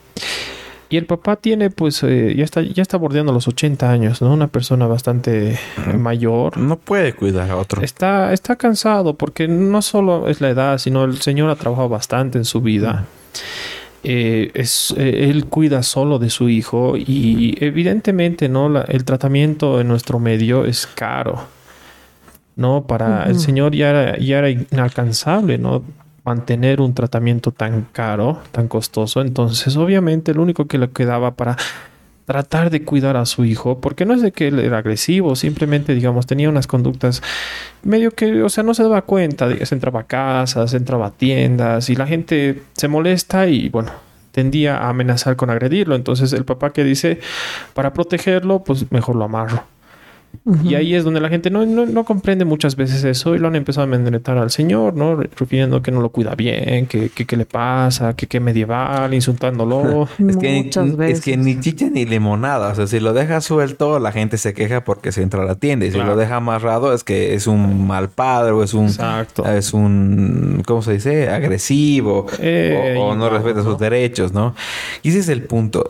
Y 0.93 0.97
el 0.97 1.07
papá 1.07 1.37
tiene, 1.37 1.71
pues, 1.71 2.03
eh, 2.03 2.35
ya 2.37 2.43
está 2.43 2.61
ya 2.61 2.83
está 2.83 2.97
bordeando 2.97 3.33
los 3.33 3.47
80 3.47 3.89
años, 3.89 4.21
¿no? 4.21 4.31
Una 4.31 4.45
persona 4.45 4.85
bastante 4.85 5.57
mayor. 5.97 6.55
No 6.55 6.77
puede 6.77 7.13
cuidar 7.13 7.49
a 7.49 7.57
otro. 7.57 7.81
Está, 7.81 8.31
está 8.31 8.57
cansado 8.57 9.15
porque 9.15 9.47
no 9.47 9.81
solo 9.81 10.29
es 10.29 10.39
la 10.39 10.51
edad, 10.51 10.77
sino 10.77 11.03
el 11.05 11.19
señor 11.19 11.49
ha 11.49 11.55
trabajado 11.55 11.89
bastante 11.89 12.37
en 12.37 12.45
su 12.45 12.61
vida. 12.61 13.05
Eh, 14.03 14.51
es, 14.53 14.93
eh, 14.95 15.31
él 15.31 15.45
cuida 15.47 15.81
solo 15.81 16.19
de 16.19 16.29
su 16.29 16.47
hijo 16.47 16.95
y 16.95 17.57
evidentemente, 17.59 18.47
¿no? 18.47 18.79
el 18.83 19.03
tratamiento 19.03 19.81
en 19.81 19.87
nuestro 19.87 20.19
medio 20.19 20.63
es 20.63 20.85
caro. 20.85 21.47
¿no? 22.55 22.85
Para 22.85 23.23
el 23.23 23.39
señor 23.39 23.73
ya 23.73 23.89
era, 23.89 24.17
ya 24.19 24.37
era 24.37 24.51
inalcanzable, 24.51 25.57
¿no? 25.57 25.81
Mantener 26.23 26.81
un 26.81 26.93
tratamiento 26.93 27.51
tan 27.51 27.87
caro, 27.91 28.39
tan 28.51 28.67
costoso. 28.67 29.21
Entonces, 29.21 29.75
obviamente, 29.75 30.33
lo 30.33 30.41
único 30.41 30.65
que 30.67 30.77
le 30.77 30.89
quedaba 30.89 31.35
para 31.35 31.57
tratar 32.25 32.69
de 32.69 32.83
cuidar 32.83 33.17
a 33.17 33.25
su 33.25 33.43
hijo, 33.43 33.79
porque 33.79 34.05
no 34.05 34.13
es 34.13 34.21
de 34.21 34.31
que 34.31 34.47
él 34.47 34.59
era 34.59 34.77
agresivo, 34.77 35.35
simplemente, 35.35 35.93
digamos, 35.93 36.25
tenía 36.25 36.49
unas 36.49 36.67
conductas 36.67 37.21
medio 37.83 38.11
que, 38.11 38.43
o 38.43 38.49
sea, 38.49 38.63
no 38.63 38.73
se 38.73 38.83
daba 38.83 39.01
cuenta, 39.01 39.49
se 39.65 39.75
entraba 39.75 40.01
a 40.01 40.07
casas, 40.07 40.71
se 40.71 40.77
entraba 40.77 41.07
a 41.07 41.11
tiendas 41.11 41.89
y 41.89 41.95
la 41.95 42.07
gente 42.07 42.63
se 42.73 42.87
molesta 42.87 43.47
y, 43.47 43.67
bueno, 43.69 43.91
tendía 44.31 44.77
a 44.77 44.89
amenazar 44.89 45.35
con 45.35 45.49
agredirlo. 45.49 45.95
Entonces, 45.95 46.31
el 46.31 46.45
papá 46.45 46.71
que 46.71 46.85
dice, 46.85 47.19
para 47.73 47.93
protegerlo, 47.93 48.63
pues 48.63 48.91
mejor 48.91 49.17
lo 49.17 49.25
amarro. 49.25 49.72
Y 50.63 50.75
ahí 50.75 50.93
es 50.93 51.05
donde 51.05 51.21
la 51.21 51.29
gente 51.29 51.49
no, 51.49 51.65
no, 51.65 52.03
comprende 52.03 52.43
muchas 52.43 52.75
veces 52.75 53.05
eso 53.05 53.33
y 53.33 53.39
lo 53.39 53.47
han 53.47 53.55
empezado 53.55 53.83
a 53.83 53.95
amedrentar 53.95 54.37
al 54.37 54.51
Señor, 54.51 54.93
¿no? 54.93 55.15
Refiriendo 55.15 55.81
que 55.81 55.91
no 55.91 56.01
lo 56.01 56.09
cuida 56.09 56.35
bien, 56.35 56.85
que 56.87 57.09
qué 57.09 57.37
le 57.37 57.45
pasa, 57.45 58.13
que 58.13 58.27
qué 58.27 58.41
medieval, 58.41 59.13
insultándolo. 59.13 60.09
es, 60.27 60.37
que, 60.41 60.69
es 61.07 61.21
que 61.21 61.37
ni 61.37 61.61
chicha 61.61 61.89
ni 61.89 62.05
limonada. 62.05 62.73
O 62.73 62.75
sea, 62.75 62.87
si 62.87 62.99
lo 62.99 63.13
deja 63.13 63.39
suelto, 63.39 63.99
la 63.99 64.11
gente 64.11 64.37
se 64.37 64.53
queja 64.53 64.83
porque 64.83 65.13
se 65.13 65.21
entra 65.21 65.43
a 65.43 65.45
la 65.45 65.55
tienda. 65.55 65.85
Y 65.85 65.91
si 65.91 65.97
lo 65.97 66.17
deja 66.17 66.35
amarrado, 66.35 66.93
es 66.93 67.05
que 67.05 67.35
es 67.35 67.47
un 67.47 67.87
mal 67.87 68.09
padre 68.09 68.51
o 68.51 68.63
es 68.63 68.73
un... 68.73 68.87
Exacto. 68.87 69.45
Es 69.45 69.73
un... 69.73 70.61
¿Cómo 70.65 70.81
se 70.81 70.93
dice? 70.93 71.29
Agresivo. 71.29 72.27
o, 72.97 73.15
no 73.15 73.29
respeta 73.29 73.63
sus 73.63 73.79
derechos, 73.79 74.33
¿no? 74.33 74.55
Y 75.03 75.09
ese 75.09 75.19
es 75.19 75.29
el 75.29 75.43
punto 75.43 75.89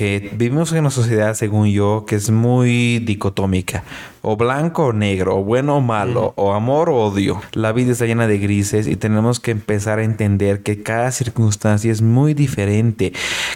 que 0.00 0.30
vivimos 0.32 0.72
en 0.72 0.78
una 0.78 0.90
sociedad, 0.90 1.34
según 1.34 1.68
yo, 1.68 2.06
que 2.08 2.16
es 2.16 2.30
muy 2.30 3.00
dicotómica. 3.00 3.84
O 4.22 4.34
blanco 4.38 4.86
o 4.86 4.92
negro, 4.94 5.36
o 5.36 5.44
bueno 5.44 5.76
o 5.76 5.82
malo, 5.82 6.32
o 6.36 6.54
amor 6.54 6.88
o 6.88 6.96
odio. 6.96 7.42
La 7.52 7.72
vida 7.72 7.92
está 7.92 8.06
llena 8.06 8.26
de 8.26 8.38
grises 8.38 8.86
y 8.86 8.96
tenemos 8.96 9.40
que 9.40 9.50
empezar 9.50 9.98
a 9.98 10.04
entender 10.04 10.62
que 10.62 10.82
cada 10.82 11.12
circunstancia 11.12 11.92
es 11.92 12.00
muy 12.00 12.32
diferente. 12.32 13.12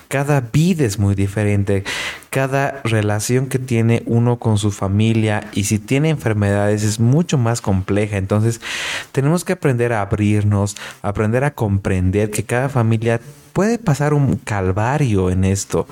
Cada 0.09 0.43
vida 0.43 0.85
es 0.85 0.99
muy 0.99 1.15
diferente. 1.15 1.83
Cada 2.29 2.83
relación 2.85 3.47
que 3.47 3.59
tiene 3.59 4.03
uno 4.05 4.39
con 4.39 4.59
su 4.59 4.71
familia 4.71 5.49
y 5.55 5.65
si 5.65 5.79
tiene 5.79 6.11
enfermedades 6.11 6.83
es 6.83 7.01
mucho 7.01 7.39
más 7.39 7.63
compleja. 7.63 8.19
Entonces 8.19 8.61
tenemos 9.13 9.45
que 9.45 9.55
aprender 9.55 9.95
a 9.95 10.03
abrirnos, 10.03 10.77
aprender 11.01 11.43
a 11.43 11.55
comprender 11.55 12.31
que 12.31 12.45
cada 12.45 12.69
familia 12.69 13.19
puede 13.55 13.79
pasar 13.79 14.13
un 14.13 14.37
calvario 14.37 15.31
en 15.31 15.45
esto. 15.45 15.87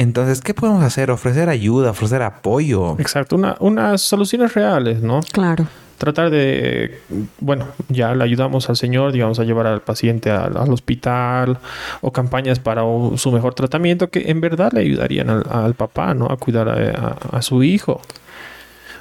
Entonces, 0.00 0.40
¿qué 0.40 0.54
podemos 0.54 0.82
hacer? 0.82 1.10
Ofrecer 1.10 1.50
ayuda, 1.50 1.90
ofrecer 1.90 2.22
apoyo. 2.22 2.96
Exacto, 2.98 3.36
una, 3.36 3.56
unas 3.60 4.00
soluciones 4.00 4.54
reales, 4.54 5.02
¿no? 5.02 5.20
Claro. 5.30 5.66
Tratar 5.98 6.30
de, 6.30 7.00
bueno, 7.38 7.66
ya 7.90 8.14
le 8.14 8.24
ayudamos 8.24 8.70
al 8.70 8.78
Señor, 8.78 9.12
digamos, 9.12 9.38
a 9.40 9.44
llevar 9.44 9.66
al 9.66 9.82
paciente 9.82 10.30
al, 10.30 10.56
hospital 10.72 11.58
o 12.00 12.12
campañas 12.12 12.58
para 12.58 12.80
su 13.16 13.30
mejor 13.30 13.52
tratamiento 13.52 14.08
que 14.08 14.30
en 14.30 14.40
verdad 14.40 14.72
le 14.72 14.80
ayudarían 14.80 15.28
al, 15.28 15.74
papá, 15.74 16.14
¿no? 16.14 16.28
A 16.30 16.38
cuidar 16.38 16.70
a, 16.70 17.42
su 17.42 17.62
hijo. 17.62 18.00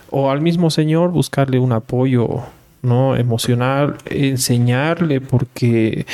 O 0.09 0.29
al 0.29 0.41
mismo 0.41 0.69
Señor 0.69 1.11
buscarle 1.11 1.59
un 1.59 1.71
apoyo, 1.71 2.41
¿no? 2.81 3.15
Emocional, 3.15 3.95
enseñarle 4.07 5.21
porque 5.21 6.05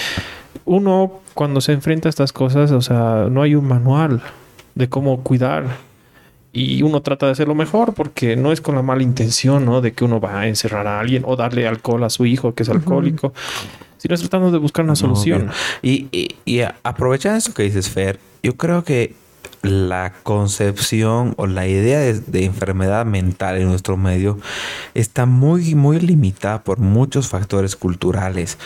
uno 0.63 1.21
cuando 1.33 1.59
se 1.59 1.71
enfrenta 1.73 2.07
a 2.07 2.11
estas 2.11 2.31
cosas, 2.31 2.69
o 2.69 2.81
sea, 2.81 3.29
no 3.31 3.41
hay 3.41 3.55
un 3.55 3.67
manual 3.67 4.21
de 4.75 4.89
cómo 4.89 5.21
cuidar. 5.23 5.77
Y 6.53 6.83
uno 6.83 7.01
trata 7.01 7.25
de 7.25 7.33
hacerlo 7.33 7.53
mejor 7.53 7.93
porque 7.93 8.37
no 8.37 8.53
es 8.53 8.61
con 8.61 8.75
la 8.75 8.81
mala 8.81 9.03
intención, 9.03 9.65
¿no? 9.65 9.81
De 9.81 9.91
que 9.91 10.05
uno 10.05 10.21
va 10.21 10.41
a 10.41 10.47
encerrar 10.47 10.87
a 10.87 11.01
alguien 11.01 11.23
o 11.25 11.35
darle 11.35 11.67
alcohol 11.67 12.03
a 12.05 12.09
su 12.09 12.25
hijo 12.25 12.53
que 12.53 12.63
es 12.63 12.69
alcohólico, 12.69 13.33
sino 13.97 14.15
es 14.15 14.21
tratando 14.21 14.51
de 14.51 14.57
buscar 14.57 14.85
una 14.85 14.95
solución. 14.95 15.49
y, 15.81 16.07
y, 16.13 16.35
y 16.45 16.61
aprovechando 16.83 17.39
eso 17.39 17.53
que 17.53 17.63
dices, 17.63 17.89
Fer, 17.89 18.19
yo 18.41 18.55
creo 18.55 18.85
que 18.85 19.15
la 19.65 20.13
concepción 20.23 21.33
o 21.37 21.47
la 21.47 21.67
idea 21.67 21.99
de, 21.99 22.45
enfermedad 22.45 23.05
mental 23.05 23.57
en 23.57 23.67
nuestro 23.67 23.97
medio 23.97 24.39
está 24.93 25.25
muy, 25.25 25.75
muy 25.75 25.99
limitada 25.99 26.63
por 26.63 26.79
muchos 26.79 27.27
factores 27.27 27.75
culturales. 27.75 28.57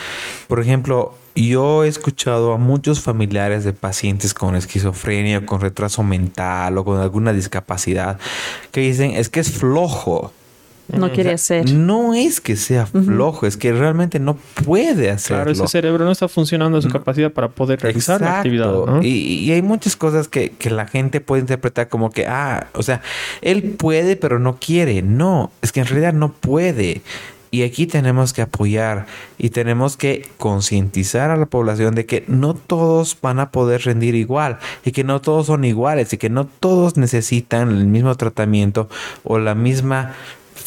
Por 0.48 0.60
ejemplo, 0.60 1.14
yo 1.34 1.84
he 1.84 1.88
escuchado 1.88 2.52
a 2.52 2.58
muchos 2.58 3.00
familiares 3.00 3.64
de 3.64 3.72
pacientes 3.72 4.34
con 4.34 4.56
esquizofrenia, 4.56 5.46
con 5.46 5.60
retraso 5.60 6.02
mental 6.02 6.76
o 6.78 6.84
con 6.84 7.00
alguna 7.00 7.32
discapacidad 7.32 8.18
que 8.72 8.80
dicen 8.80 9.12
es 9.12 9.28
que 9.28 9.40
es 9.40 9.50
flojo. 9.50 10.32
No 10.92 11.12
quiere 11.12 11.32
hacer. 11.32 11.70
No 11.72 12.14
es 12.14 12.40
que 12.40 12.56
sea 12.56 12.86
flojo, 12.86 13.46
es 13.46 13.56
que 13.56 13.72
realmente 13.72 14.18
no 14.18 14.36
puede 14.64 15.10
hacerlo. 15.10 15.44
Claro, 15.44 15.50
ese 15.52 15.68
cerebro 15.68 16.04
no 16.04 16.12
está 16.12 16.28
funcionando 16.28 16.78
a 16.78 16.82
su 16.82 16.88
mm. 16.88 16.92
capacidad 16.92 17.32
para 17.32 17.48
poder 17.48 17.80
realizar 17.80 18.20
la 18.20 18.38
actividad. 18.38 19.02
Y, 19.02 19.50
hay 19.50 19.62
muchas 19.62 19.96
cosas 19.96 20.28
que, 20.28 20.50
que, 20.50 20.70
la 20.70 20.86
gente 20.86 21.20
puede 21.20 21.40
interpretar 21.40 21.88
como 21.88 22.10
que, 22.10 22.26
ah, 22.26 22.68
o 22.74 22.82
sea, 22.82 23.02
él 23.42 23.74
puede 23.76 24.16
pero 24.16 24.38
no 24.38 24.58
quiere. 24.60 25.02
No, 25.02 25.50
es 25.62 25.72
que 25.72 25.80
en 25.80 25.86
realidad 25.86 26.12
no 26.12 26.32
puede. 26.32 27.02
Y 27.52 27.64
aquí 27.64 27.88
tenemos 27.88 28.32
que 28.32 28.42
apoyar 28.42 29.06
y 29.36 29.50
tenemos 29.50 29.96
que 29.96 30.28
concientizar 30.36 31.30
a 31.30 31.36
la 31.36 31.46
población 31.46 31.96
de 31.96 32.06
que 32.06 32.22
no 32.28 32.54
todos 32.54 33.16
van 33.20 33.40
a 33.40 33.50
poder 33.50 33.82
rendir 33.82 34.14
igual 34.14 34.58
y 34.84 34.92
que 34.92 35.02
no 35.02 35.20
todos 35.20 35.46
son 35.46 35.64
iguales 35.64 36.12
y 36.12 36.18
que 36.18 36.30
no 36.30 36.46
todos 36.46 36.96
necesitan 36.96 37.70
el 37.70 37.86
mismo 37.86 38.14
tratamiento 38.14 38.88
o 39.24 39.40
la 39.40 39.56
misma 39.56 40.14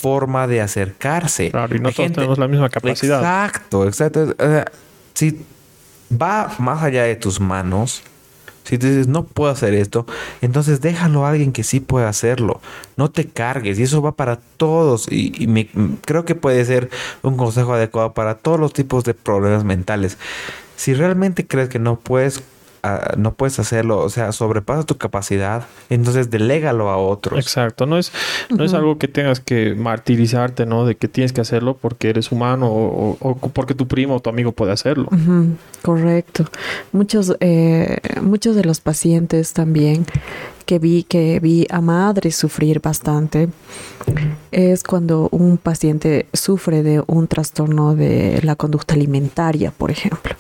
forma 0.03 0.47
de 0.47 0.59
acercarse. 0.59 1.49
Claro, 1.49 1.73
y 1.73 1.79
no 1.79 1.93
todos 1.93 2.11
tenemos 2.11 2.37
la 2.37 2.49
misma 2.49 2.69
capacidad. 2.69 3.19
Exacto, 3.19 3.87
exacto. 3.87 4.35
si 5.13 5.39
va 6.11 6.53
más 6.59 6.83
allá 6.83 7.03
de 7.03 7.15
tus 7.15 7.39
manos, 7.39 8.03
si 8.65 8.77
te 8.77 8.89
dices, 8.89 9.07
no 9.07 9.23
puedo 9.23 9.49
hacer 9.49 9.73
esto, 9.73 10.05
entonces 10.41 10.81
déjalo 10.81 11.25
a 11.25 11.29
alguien 11.29 11.53
que 11.53 11.63
sí 11.63 11.79
pueda 11.79 12.09
hacerlo. 12.09 12.59
No 12.97 13.11
te 13.11 13.29
cargues. 13.29 13.79
Y 13.79 13.83
eso 13.83 14.01
va 14.01 14.11
para 14.11 14.39
todos. 14.57 15.07
Y, 15.09 15.47
me, 15.47 15.69
creo 16.03 16.25
que 16.25 16.35
puede 16.35 16.65
ser 16.65 16.89
un 17.21 17.37
consejo 17.37 17.73
adecuado 17.73 18.11
para 18.11 18.35
todos 18.35 18.59
los 18.59 18.73
tipos 18.73 19.05
de 19.05 19.13
problemas 19.13 19.63
mentales. 19.63 20.17
Si 20.75 20.93
realmente 20.93 21.47
crees 21.47 21.69
que 21.69 21.79
no 21.79 21.95
puedes 21.95 22.43
no 23.17 23.33
puedes 23.33 23.59
hacerlo, 23.59 23.99
o 23.99 24.09
sea, 24.09 24.33
sobrepasa 24.33 24.83
tu 24.83 24.97
capacidad, 24.97 25.65
entonces 25.89 26.29
delégalo 26.29 26.89
a 26.89 26.97
otros. 26.97 27.39
Exacto, 27.39 27.85
no 27.85 27.97
es, 27.97 28.11
no 28.49 28.65
es 28.65 28.73
algo 28.73 28.97
que 28.97 29.07
tengas 29.07 29.39
que 29.39 29.73
martirizarte, 29.73 30.65
¿no? 30.65 30.85
De 30.85 30.95
que 30.95 31.07
tienes 31.07 31.31
que 31.31 31.39
hacerlo 31.39 31.77
porque 31.79 32.09
eres 32.09 32.31
humano 32.31 32.67
o, 32.69 33.37
porque 33.53 33.73
tu 33.73 33.87
primo 33.87 34.15
o 34.15 34.19
tu 34.19 34.29
amigo 34.29 34.51
puede 34.51 34.73
hacerlo. 34.73 35.07
Correcto. 35.81 36.45
Muchos, 36.91 37.37
eh, 37.39 37.99
muchos 38.21 38.55
de 38.55 38.65
los 38.65 38.81
pacientes 38.81 39.53
también 39.53 40.05
que 40.65 40.79
vi, 40.79 41.03
que 41.03 41.39
vi 41.39 41.65
a 41.69 41.81
madres 41.81 42.35
sufrir 42.35 42.79
bastante 42.79 43.49
es 44.51 44.83
cuando 44.83 45.29
un 45.31 45.57
paciente 45.57 46.27
sufre 46.33 46.83
de 46.83 47.03
un 47.07 47.27
trastorno 47.27 47.95
de 47.95 48.39
la 48.43 48.55
conducta 48.55 48.93
alimentaria, 48.93 49.71
por 49.71 49.91
ejemplo, 49.91 50.35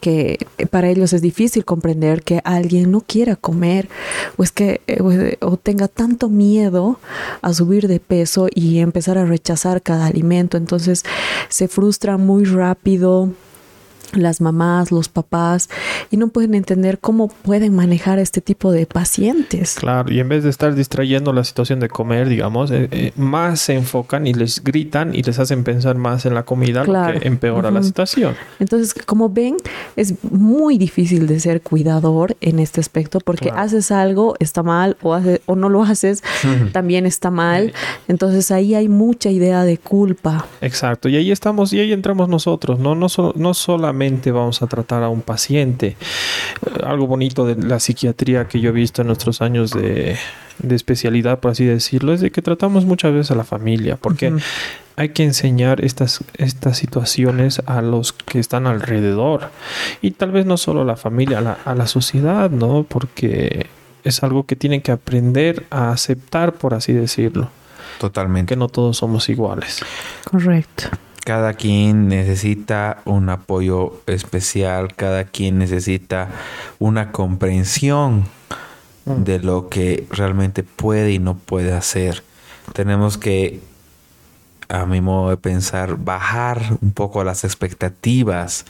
que 0.00 0.46
para 0.70 0.88
ellos 0.88 1.12
es 1.12 1.22
difícil 1.22 1.64
comprender 1.64 2.22
que 2.22 2.40
alguien 2.44 2.90
no 2.90 3.00
quiera 3.00 3.36
comer 3.36 3.88
o 4.36 4.44
es 4.44 4.52
que 4.52 4.80
eh, 4.86 5.36
o 5.40 5.56
tenga 5.56 5.88
tanto 5.88 6.28
miedo 6.28 6.98
a 7.42 7.52
subir 7.52 7.88
de 7.88 8.00
peso 8.00 8.48
y 8.54 8.78
empezar 8.78 9.18
a 9.18 9.24
rechazar 9.24 9.82
cada 9.82 10.06
alimento, 10.06 10.56
entonces 10.56 11.04
se 11.48 11.68
frustra 11.68 12.16
muy 12.16 12.44
rápido 12.44 13.30
las 14.12 14.40
mamás, 14.40 14.92
los 14.92 15.08
papás, 15.08 15.68
y 16.10 16.16
no 16.16 16.28
pueden 16.28 16.54
entender 16.54 16.98
cómo 16.98 17.28
pueden 17.28 17.74
manejar 17.74 18.18
este 18.18 18.40
tipo 18.40 18.72
de 18.72 18.86
pacientes. 18.86 19.76
Claro, 19.78 20.12
y 20.12 20.20
en 20.20 20.28
vez 20.28 20.44
de 20.44 20.50
estar 20.50 20.74
distrayendo 20.74 21.32
la 21.32 21.44
situación 21.44 21.80
de 21.80 21.88
comer, 21.88 22.28
digamos, 22.28 22.70
eh, 22.70 22.88
eh, 22.90 23.12
más 23.16 23.60
se 23.60 23.74
enfocan 23.74 24.26
y 24.26 24.34
les 24.34 24.62
gritan 24.62 25.14
y 25.14 25.22
les 25.22 25.38
hacen 25.38 25.64
pensar 25.64 25.96
más 25.96 26.26
en 26.26 26.34
la 26.34 26.44
comida, 26.44 26.84
lo 26.84 26.92
que 27.20 27.26
empeora 27.26 27.70
la 27.70 27.82
situación. 27.82 28.34
Entonces, 28.58 28.94
como 29.06 29.28
ven, 29.28 29.56
es 29.96 30.14
muy 30.24 30.78
difícil 30.78 31.26
de 31.26 31.40
ser 31.40 31.62
cuidador 31.62 32.36
en 32.40 32.58
este 32.58 32.80
aspecto 32.80 33.20
porque 33.20 33.50
haces 33.54 33.90
algo, 33.90 34.34
está 34.40 34.62
mal, 34.62 34.96
o, 35.02 35.18
o 35.46 35.56
no 35.56 35.68
lo 35.68 35.82
haces, 35.82 36.22
también 36.72 37.06
está 37.06 37.30
mal. 37.30 37.72
Entonces, 38.08 38.50
ahí 38.50 38.74
hay 38.74 38.88
mucha 38.88 39.30
idea 39.30 39.64
de 39.64 39.78
culpa. 39.78 40.46
Exacto, 40.60 41.08
y 41.08 41.16
ahí 41.16 41.30
estamos, 41.30 41.72
y 41.72 41.80
ahí 41.80 41.92
entramos 41.92 42.28
nosotros, 42.28 42.78
no, 42.78 42.94
no, 42.94 43.06
no 43.34 43.54
solamente 43.54 43.99
vamos 44.32 44.62
a 44.62 44.66
tratar 44.66 45.02
a 45.02 45.08
un 45.08 45.22
paciente. 45.22 45.96
Eh, 46.66 46.82
algo 46.84 47.06
bonito 47.06 47.46
de 47.46 47.56
la 47.56 47.80
psiquiatría 47.80 48.48
que 48.48 48.60
yo 48.60 48.70
he 48.70 48.72
visto 48.72 49.02
en 49.02 49.08
nuestros 49.08 49.42
años 49.42 49.72
de, 49.72 50.16
especialidad, 50.68 51.40
por 51.40 51.52
así 51.52 51.64
decirlo, 51.64 52.12
es 52.12 52.20
de 52.20 52.30
que 52.30 52.42
tratamos 52.42 52.84
muchas 52.84 53.12
veces 53.12 53.30
a 53.30 53.34
la 53.34 53.44
familia, 53.44 53.96
porque 53.96 54.32
hay 54.96 55.08
que 55.10 55.24
enseñar 55.24 55.82
estas, 55.82 56.22
estas 56.36 56.76
situaciones 56.76 57.62
a 57.66 57.80
los 57.80 58.12
que 58.12 58.38
están 58.38 58.66
alrededor. 58.66 59.50
Y 60.02 60.12
tal 60.12 60.32
vez 60.32 60.46
no 60.46 60.56
solo 60.56 60.82
a 60.82 60.84
la 60.84 60.96
familia, 60.96 61.38
a 61.38 61.40
la, 61.40 61.58
a 61.64 61.74
la 61.74 61.86
sociedad, 61.86 62.50
¿no? 62.50 62.84
Porque 62.88 63.66
es 64.04 64.22
algo 64.22 64.44
que 64.44 64.56
tienen 64.56 64.82
que 64.82 64.92
aprender 64.92 65.66
a 65.70 65.92
aceptar, 65.92 66.54
por 66.54 66.74
así 66.74 66.92
decirlo. 66.92 67.50
Totalmente. 67.98 68.54
Que 68.54 68.56
no 68.56 68.68
todos 68.68 68.98
somos 68.98 69.28
iguales. 69.28 69.80
Correcto 70.24 70.90
cada 71.30 71.54
quien 71.54 72.08
necesita 72.08 73.02
un 73.04 73.28
apoyo 73.28 74.02
especial, 74.08 74.96
cada 74.96 75.22
quien 75.22 75.58
necesita 75.58 76.28
una 76.80 77.12
comprensión 77.12 78.24
mm. 79.04 79.22
de 79.22 79.38
lo 79.38 79.68
que 79.68 80.08
realmente 80.10 80.64
puede 80.64 81.12
y 81.12 81.20
no 81.20 81.36
puede 81.36 81.72
hacer. 81.72 82.24
Tenemos 82.72 83.16
que, 83.16 83.60
a 84.68 84.86
mi 84.86 85.00
modo 85.00 85.30
de 85.30 85.36
pensar, 85.36 85.98
bajar 85.98 86.76
un 86.82 86.90
poco 86.90 87.22
las 87.22 87.44
expectativas 87.44 88.64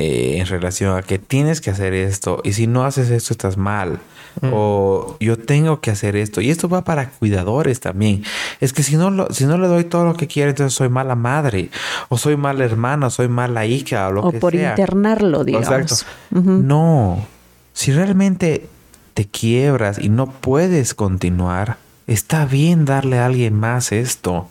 eh, 0.00 0.36
en 0.38 0.46
relación 0.46 0.96
a 0.96 1.02
que 1.02 1.18
tienes 1.18 1.60
que 1.60 1.70
hacer 1.70 1.92
esto 1.92 2.40
y 2.44 2.52
si 2.52 2.68
no 2.68 2.84
haces 2.84 3.10
esto 3.10 3.34
estás 3.34 3.56
mal 3.56 3.98
mm. 4.40 4.50
o 4.52 5.16
yo 5.18 5.36
tengo 5.36 5.80
que 5.80 5.90
hacer 5.90 6.14
esto. 6.14 6.40
Y 6.40 6.50
esto 6.50 6.68
va 6.68 6.84
para 6.84 7.10
cuidadores 7.10 7.80
también. 7.80 8.22
Es 8.60 8.72
que 8.72 8.84
si 8.84 8.96
no 8.96 9.10
lo, 9.10 9.32
si 9.32 9.44
no 9.44 9.58
le 9.58 9.66
doy 9.66 9.82
todo 9.82 10.04
lo 10.04 10.14
que 10.14 10.28
quiere 10.28 10.50
entonces 10.50 10.74
soy 10.74 10.88
mala 10.88 11.16
madre 11.16 11.70
o 12.08 12.16
soy 12.16 12.36
mala 12.36 12.64
hermana 12.64 13.10
soy 13.10 13.26
mala 13.26 13.66
hija 13.66 14.06
o 14.06 14.12
lo 14.12 14.20
o 14.22 14.32
por 14.32 14.54
internarlo 14.54 15.42
digamos. 15.42 15.68
Exacto. 15.68 15.96
No. 16.30 17.26
Si 17.72 17.92
realmente 17.92 18.68
te 19.14 19.24
quiebras 19.24 19.98
y 19.98 20.10
no 20.10 20.30
puedes 20.30 20.94
continuar 20.94 21.76
Está 22.08 22.46
bien 22.46 22.86
darle 22.86 23.18
a 23.18 23.26
alguien 23.26 23.52
más 23.52 23.92
esto. 23.92 24.48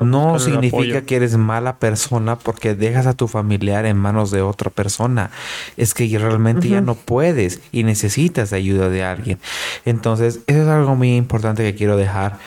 no 0.00 0.38
significa 0.38 1.02
que 1.02 1.16
eres 1.16 1.36
mala 1.36 1.80
persona 1.80 2.38
porque 2.38 2.76
dejas 2.76 3.08
a 3.08 3.14
tu 3.14 3.26
familiar 3.26 3.84
en 3.84 3.96
manos 3.96 4.30
de 4.30 4.42
otra 4.42 4.70
persona. 4.70 5.32
Es 5.76 5.92
que 5.92 6.06
realmente 6.16 6.68
ya 6.68 6.80
no 6.80 6.94
puedes 6.94 7.60
y 7.72 7.82
necesitas 7.82 8.52
ayuda 8.52 8.90
de 8.90 9.02
alguien. 9.02 9.40
Entonces, 9.84 10.38
eso 10.46 10.62
es 10.62 10.68
algo 10.68 10.94
muy 10.94 11.16
importante 11.16 11.64
que 11.64 11.74
quiero 11.74 11.96
dejar. 11.96 12.38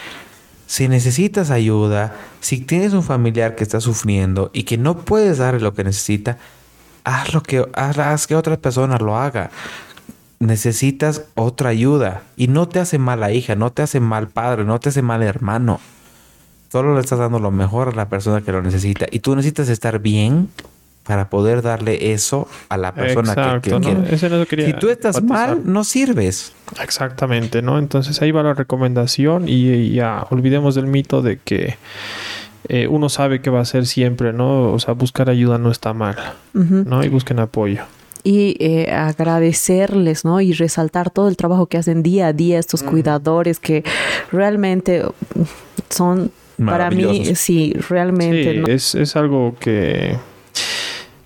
Si 0.66 0.88
necesitas 0.88 1.52
ayuda, 1.52 2.16
si 2.40 2.62
tienes 2.62 2.94
un 2.94 3.04
familiar 3.04 3.56
que 3.56 3.66
está 3.66 3.82
sufriendo 3.82 4.50
y 4.54 4.64
que 4.64 4.78
no 4.78 5.00
puedes 5.00 5.40
darle 5.40 5.60
lo 5.60 5.74
que 5.74 5.84
necesita, 5.84 6.38
haz 7.04 7.34
lo 7.34 7.44
que 7.44 7.66
haz 7.74 8.28
que 8.28 8.36
otra 8.36 8.56
persona 8.56 8.98
lo 8.98 9.18
haga 9.18 9.52
necesitas 10.40 11.26
otra 11.36 11.70
ayuda. 11.70 12.24
Y 12.36 12.48
no 12.48 12.68
te 12.68 12.80
hace 12.80 12.98
mala 12.98 13.32
hija, 13.32 13.56
no 13.56 13.72
te 13.72 13.82
hace 13.82 14.00
mal 14.00 14.28
padre, 14.28 14.66
no 14.66 14.80
te 14.80 14.90
hace 14.90 15.02
mal 15.02 15.24
hermano. 15.24 15.80
Solo 16.72 16.96
le 16.96 17.02
estás 17.02 17.20
dando 17.20 17.40
lo 17.40 17.52
mejor 17.52 17.90
a 17.90 17.92
la 17.92 18.10
persona 18.10 18.42
que 18.42 18.52
lo 18.52 18.62
necesita. 18.62 19.06
Y 19.10 19.20
tú 19.20 19.36
necesitas 19.36 19.70
estar 19.70 20.00
bien 20.00 20.50
para 21.04 21.30
poder 21.30 21.62
darle 21.62 22.12
eso 22.12 22.50
a 22.68 22.76
la 22.76 22.94
persona 22.94 23.62
que, 23.62 23.72
quiere. 23.72 24.66
si 24.66 24.74
tú 24.74 24.90
estás 24.90 25.24
mal, 25.24 25.62
no 25.64 25.86
sirves. 25.86 26.52
Exactamente, 26.84 27.62
¿no? 27.62 27.80
Entonces 27.80 28.22
ahí 28.22 28.32
va 28.32 28.44
la 28.44 28.54
recomendación 28.54 29.48
y 29.48 29.92
ya 29.94 30.28
olvidemos 30.30 30.76
del 30.76 30.88
mito 30.88 31.22
de 31.22 31.38
que 31.38 31.78
eh, 32.68 32.88
uno 32.88 33.08
sabe 33.08 33.40
que 33.42 33.50
va 33.50 33.62
a 33.62 33.66
ser 33.66 33.86
siempre, 33.86 34.34
¿no? 34.34 34.74
O 34.74 34.80
sea, 34.80 34.94
buscar 34.96 35.30
ayuda 35.30 35.58
no 35.58 35.72
está 35.72 35.94
mal, 35.94 36.18
¿no? 36.54 37.02
Y 37.06 37.08
busquen 37.08 37.40
apoyo 37.40 37.86
y 38.28 38.58
eh, 38.60 38.92
agradecerles, 38.92 40.26
¿no? 40.26 40.42
Y 40.42 40.52
resaltar 40.52 41.10
todo 41.12 41.30
el 41.30 41.38
trabajo 41.38 41.68
que 41.68 41.78
hacen 41.78 42.04
día 42.04 42.28
a 42.28 42.34
día 42.34 42.60
estos 42.60 42.84
cuidadores 42.84 43.58
que 43.58 43.86
realmente 44.34 45.02
son 45.90 46.30
para 46.66 46.92
mí, 46.92 47.36
sí, 47.36 47.74
realmente. 47.88 48.64
es, 48.74 48.96
es 48.96 49.16
algo 49.16 49.56
que 49.58 50.18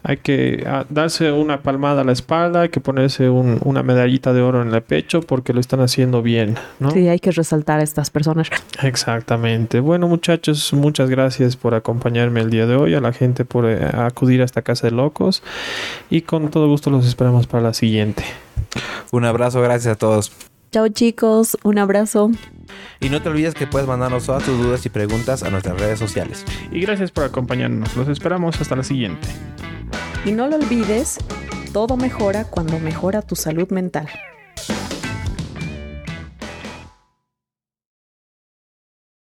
hay 0.04 0.18
que 0.18 0.64
ah, 0.68 0.86
darse 0.90 1.32
una 1.32 1.62
palmada 1.62 2.02
a 2.02 2.04
la 2.04 2.12
espalda, 2.12 2.62
hay 2.62 2.70
que 2.70 2.80
ponerse 2.80 3.30
una 3.30 3.84
medallita 3.84 4.34
de 4.34 4.42
oro 4.42 4.62
en 4.62 4.74
el 4.74 4.82
pecho 4.82 5.22
porque 5.22 5.54
lo 5.54 5.60
están 5.60 5.82
haciendo 5.82 6.22
bien, 6.22 6.56
¿no? 6.80 6.92
Sí, 6.92 7.08
hay 7.08 7.20
que 7.20 7.32
resaltar 7.32 7.80
a 7.80 7.84
estas 7.84 8.10
personas. 8.10 8.50
Exactamente. 8.82 9.80
Bueno, 9.80 10.08
muchachos, 10.08 10.74
muchas 10.74 11.10
gracias 11.10 11.56
por 11.56 11.76
acompañarme 11.76 12.42
el 12.42 12.50
día 12.50 12.66
de 12.66 12.76
hoy, 12.76 12.94
a 12.94 13.02
la 13.02 13.14
gente 13.14 13.46
por 13.46 13.66
eh, 13.66 13.86
acudir 13.94 14.42
a 14.42 14.46
esta 14.46 14.62
casa 14.62 14.88
de 14.88 14.92
locos 14.92 15.44
y 16.10 16.22
con 16.22 16.50
todo 16.50 16.68
gusto 16.68 16.90
los 16.90 17.06
esperamos 17.06 17.48
para 17.48 17.64
la 17.64 17.74
siguiente. 17.74 18.24
Un 19.12 19.26
abrazo, 19.26 19.62
gracias 19.62 19.94
a 19.94 19.98
todos. 19.98 20.32
Chao 20.72 20.88
chicos, 20.88 21.58
un 21.64 21.78
abrazo. 21.78 22.32
Y 23.02 23.10
no 23.10 23.22
te 23.22 23.28
olvides 23.28 23.54
que 23.54 23.68
puedes 23.68 23.88
mandarnos 23.90 24.26
todas 24.26 24.44
tus 24.44 24.58
dudas 24.58 24.86
y 24.86 24.90
preguntas 24.90 25.44
a 25.44 25.50
nuestras 25.50 25.78
redes 25.78 26.00
sociales. 26.00 26.46
Y 26.72 26.80
gracias 26.80 27.12
por 27.12 27.26
acompañarnos. 27.26 27.96
Los 27.98 28.08
esperamos 28.08 28.60
hasta 28.62 28.78
la 28.78 28.84
siguiente. 28.84 29.28
Y 30.24 30.32
no 30.34 30.48
lo 30.48 30.58
olvides, 30.58 31.18
todo 31.74 31.98
mejora 31.98 32.46
cuando 32.46 32.80
mejora 32.80 33.24
tu 33.24 33.36
salud 33.36 33.70
mental. 33.72 34.08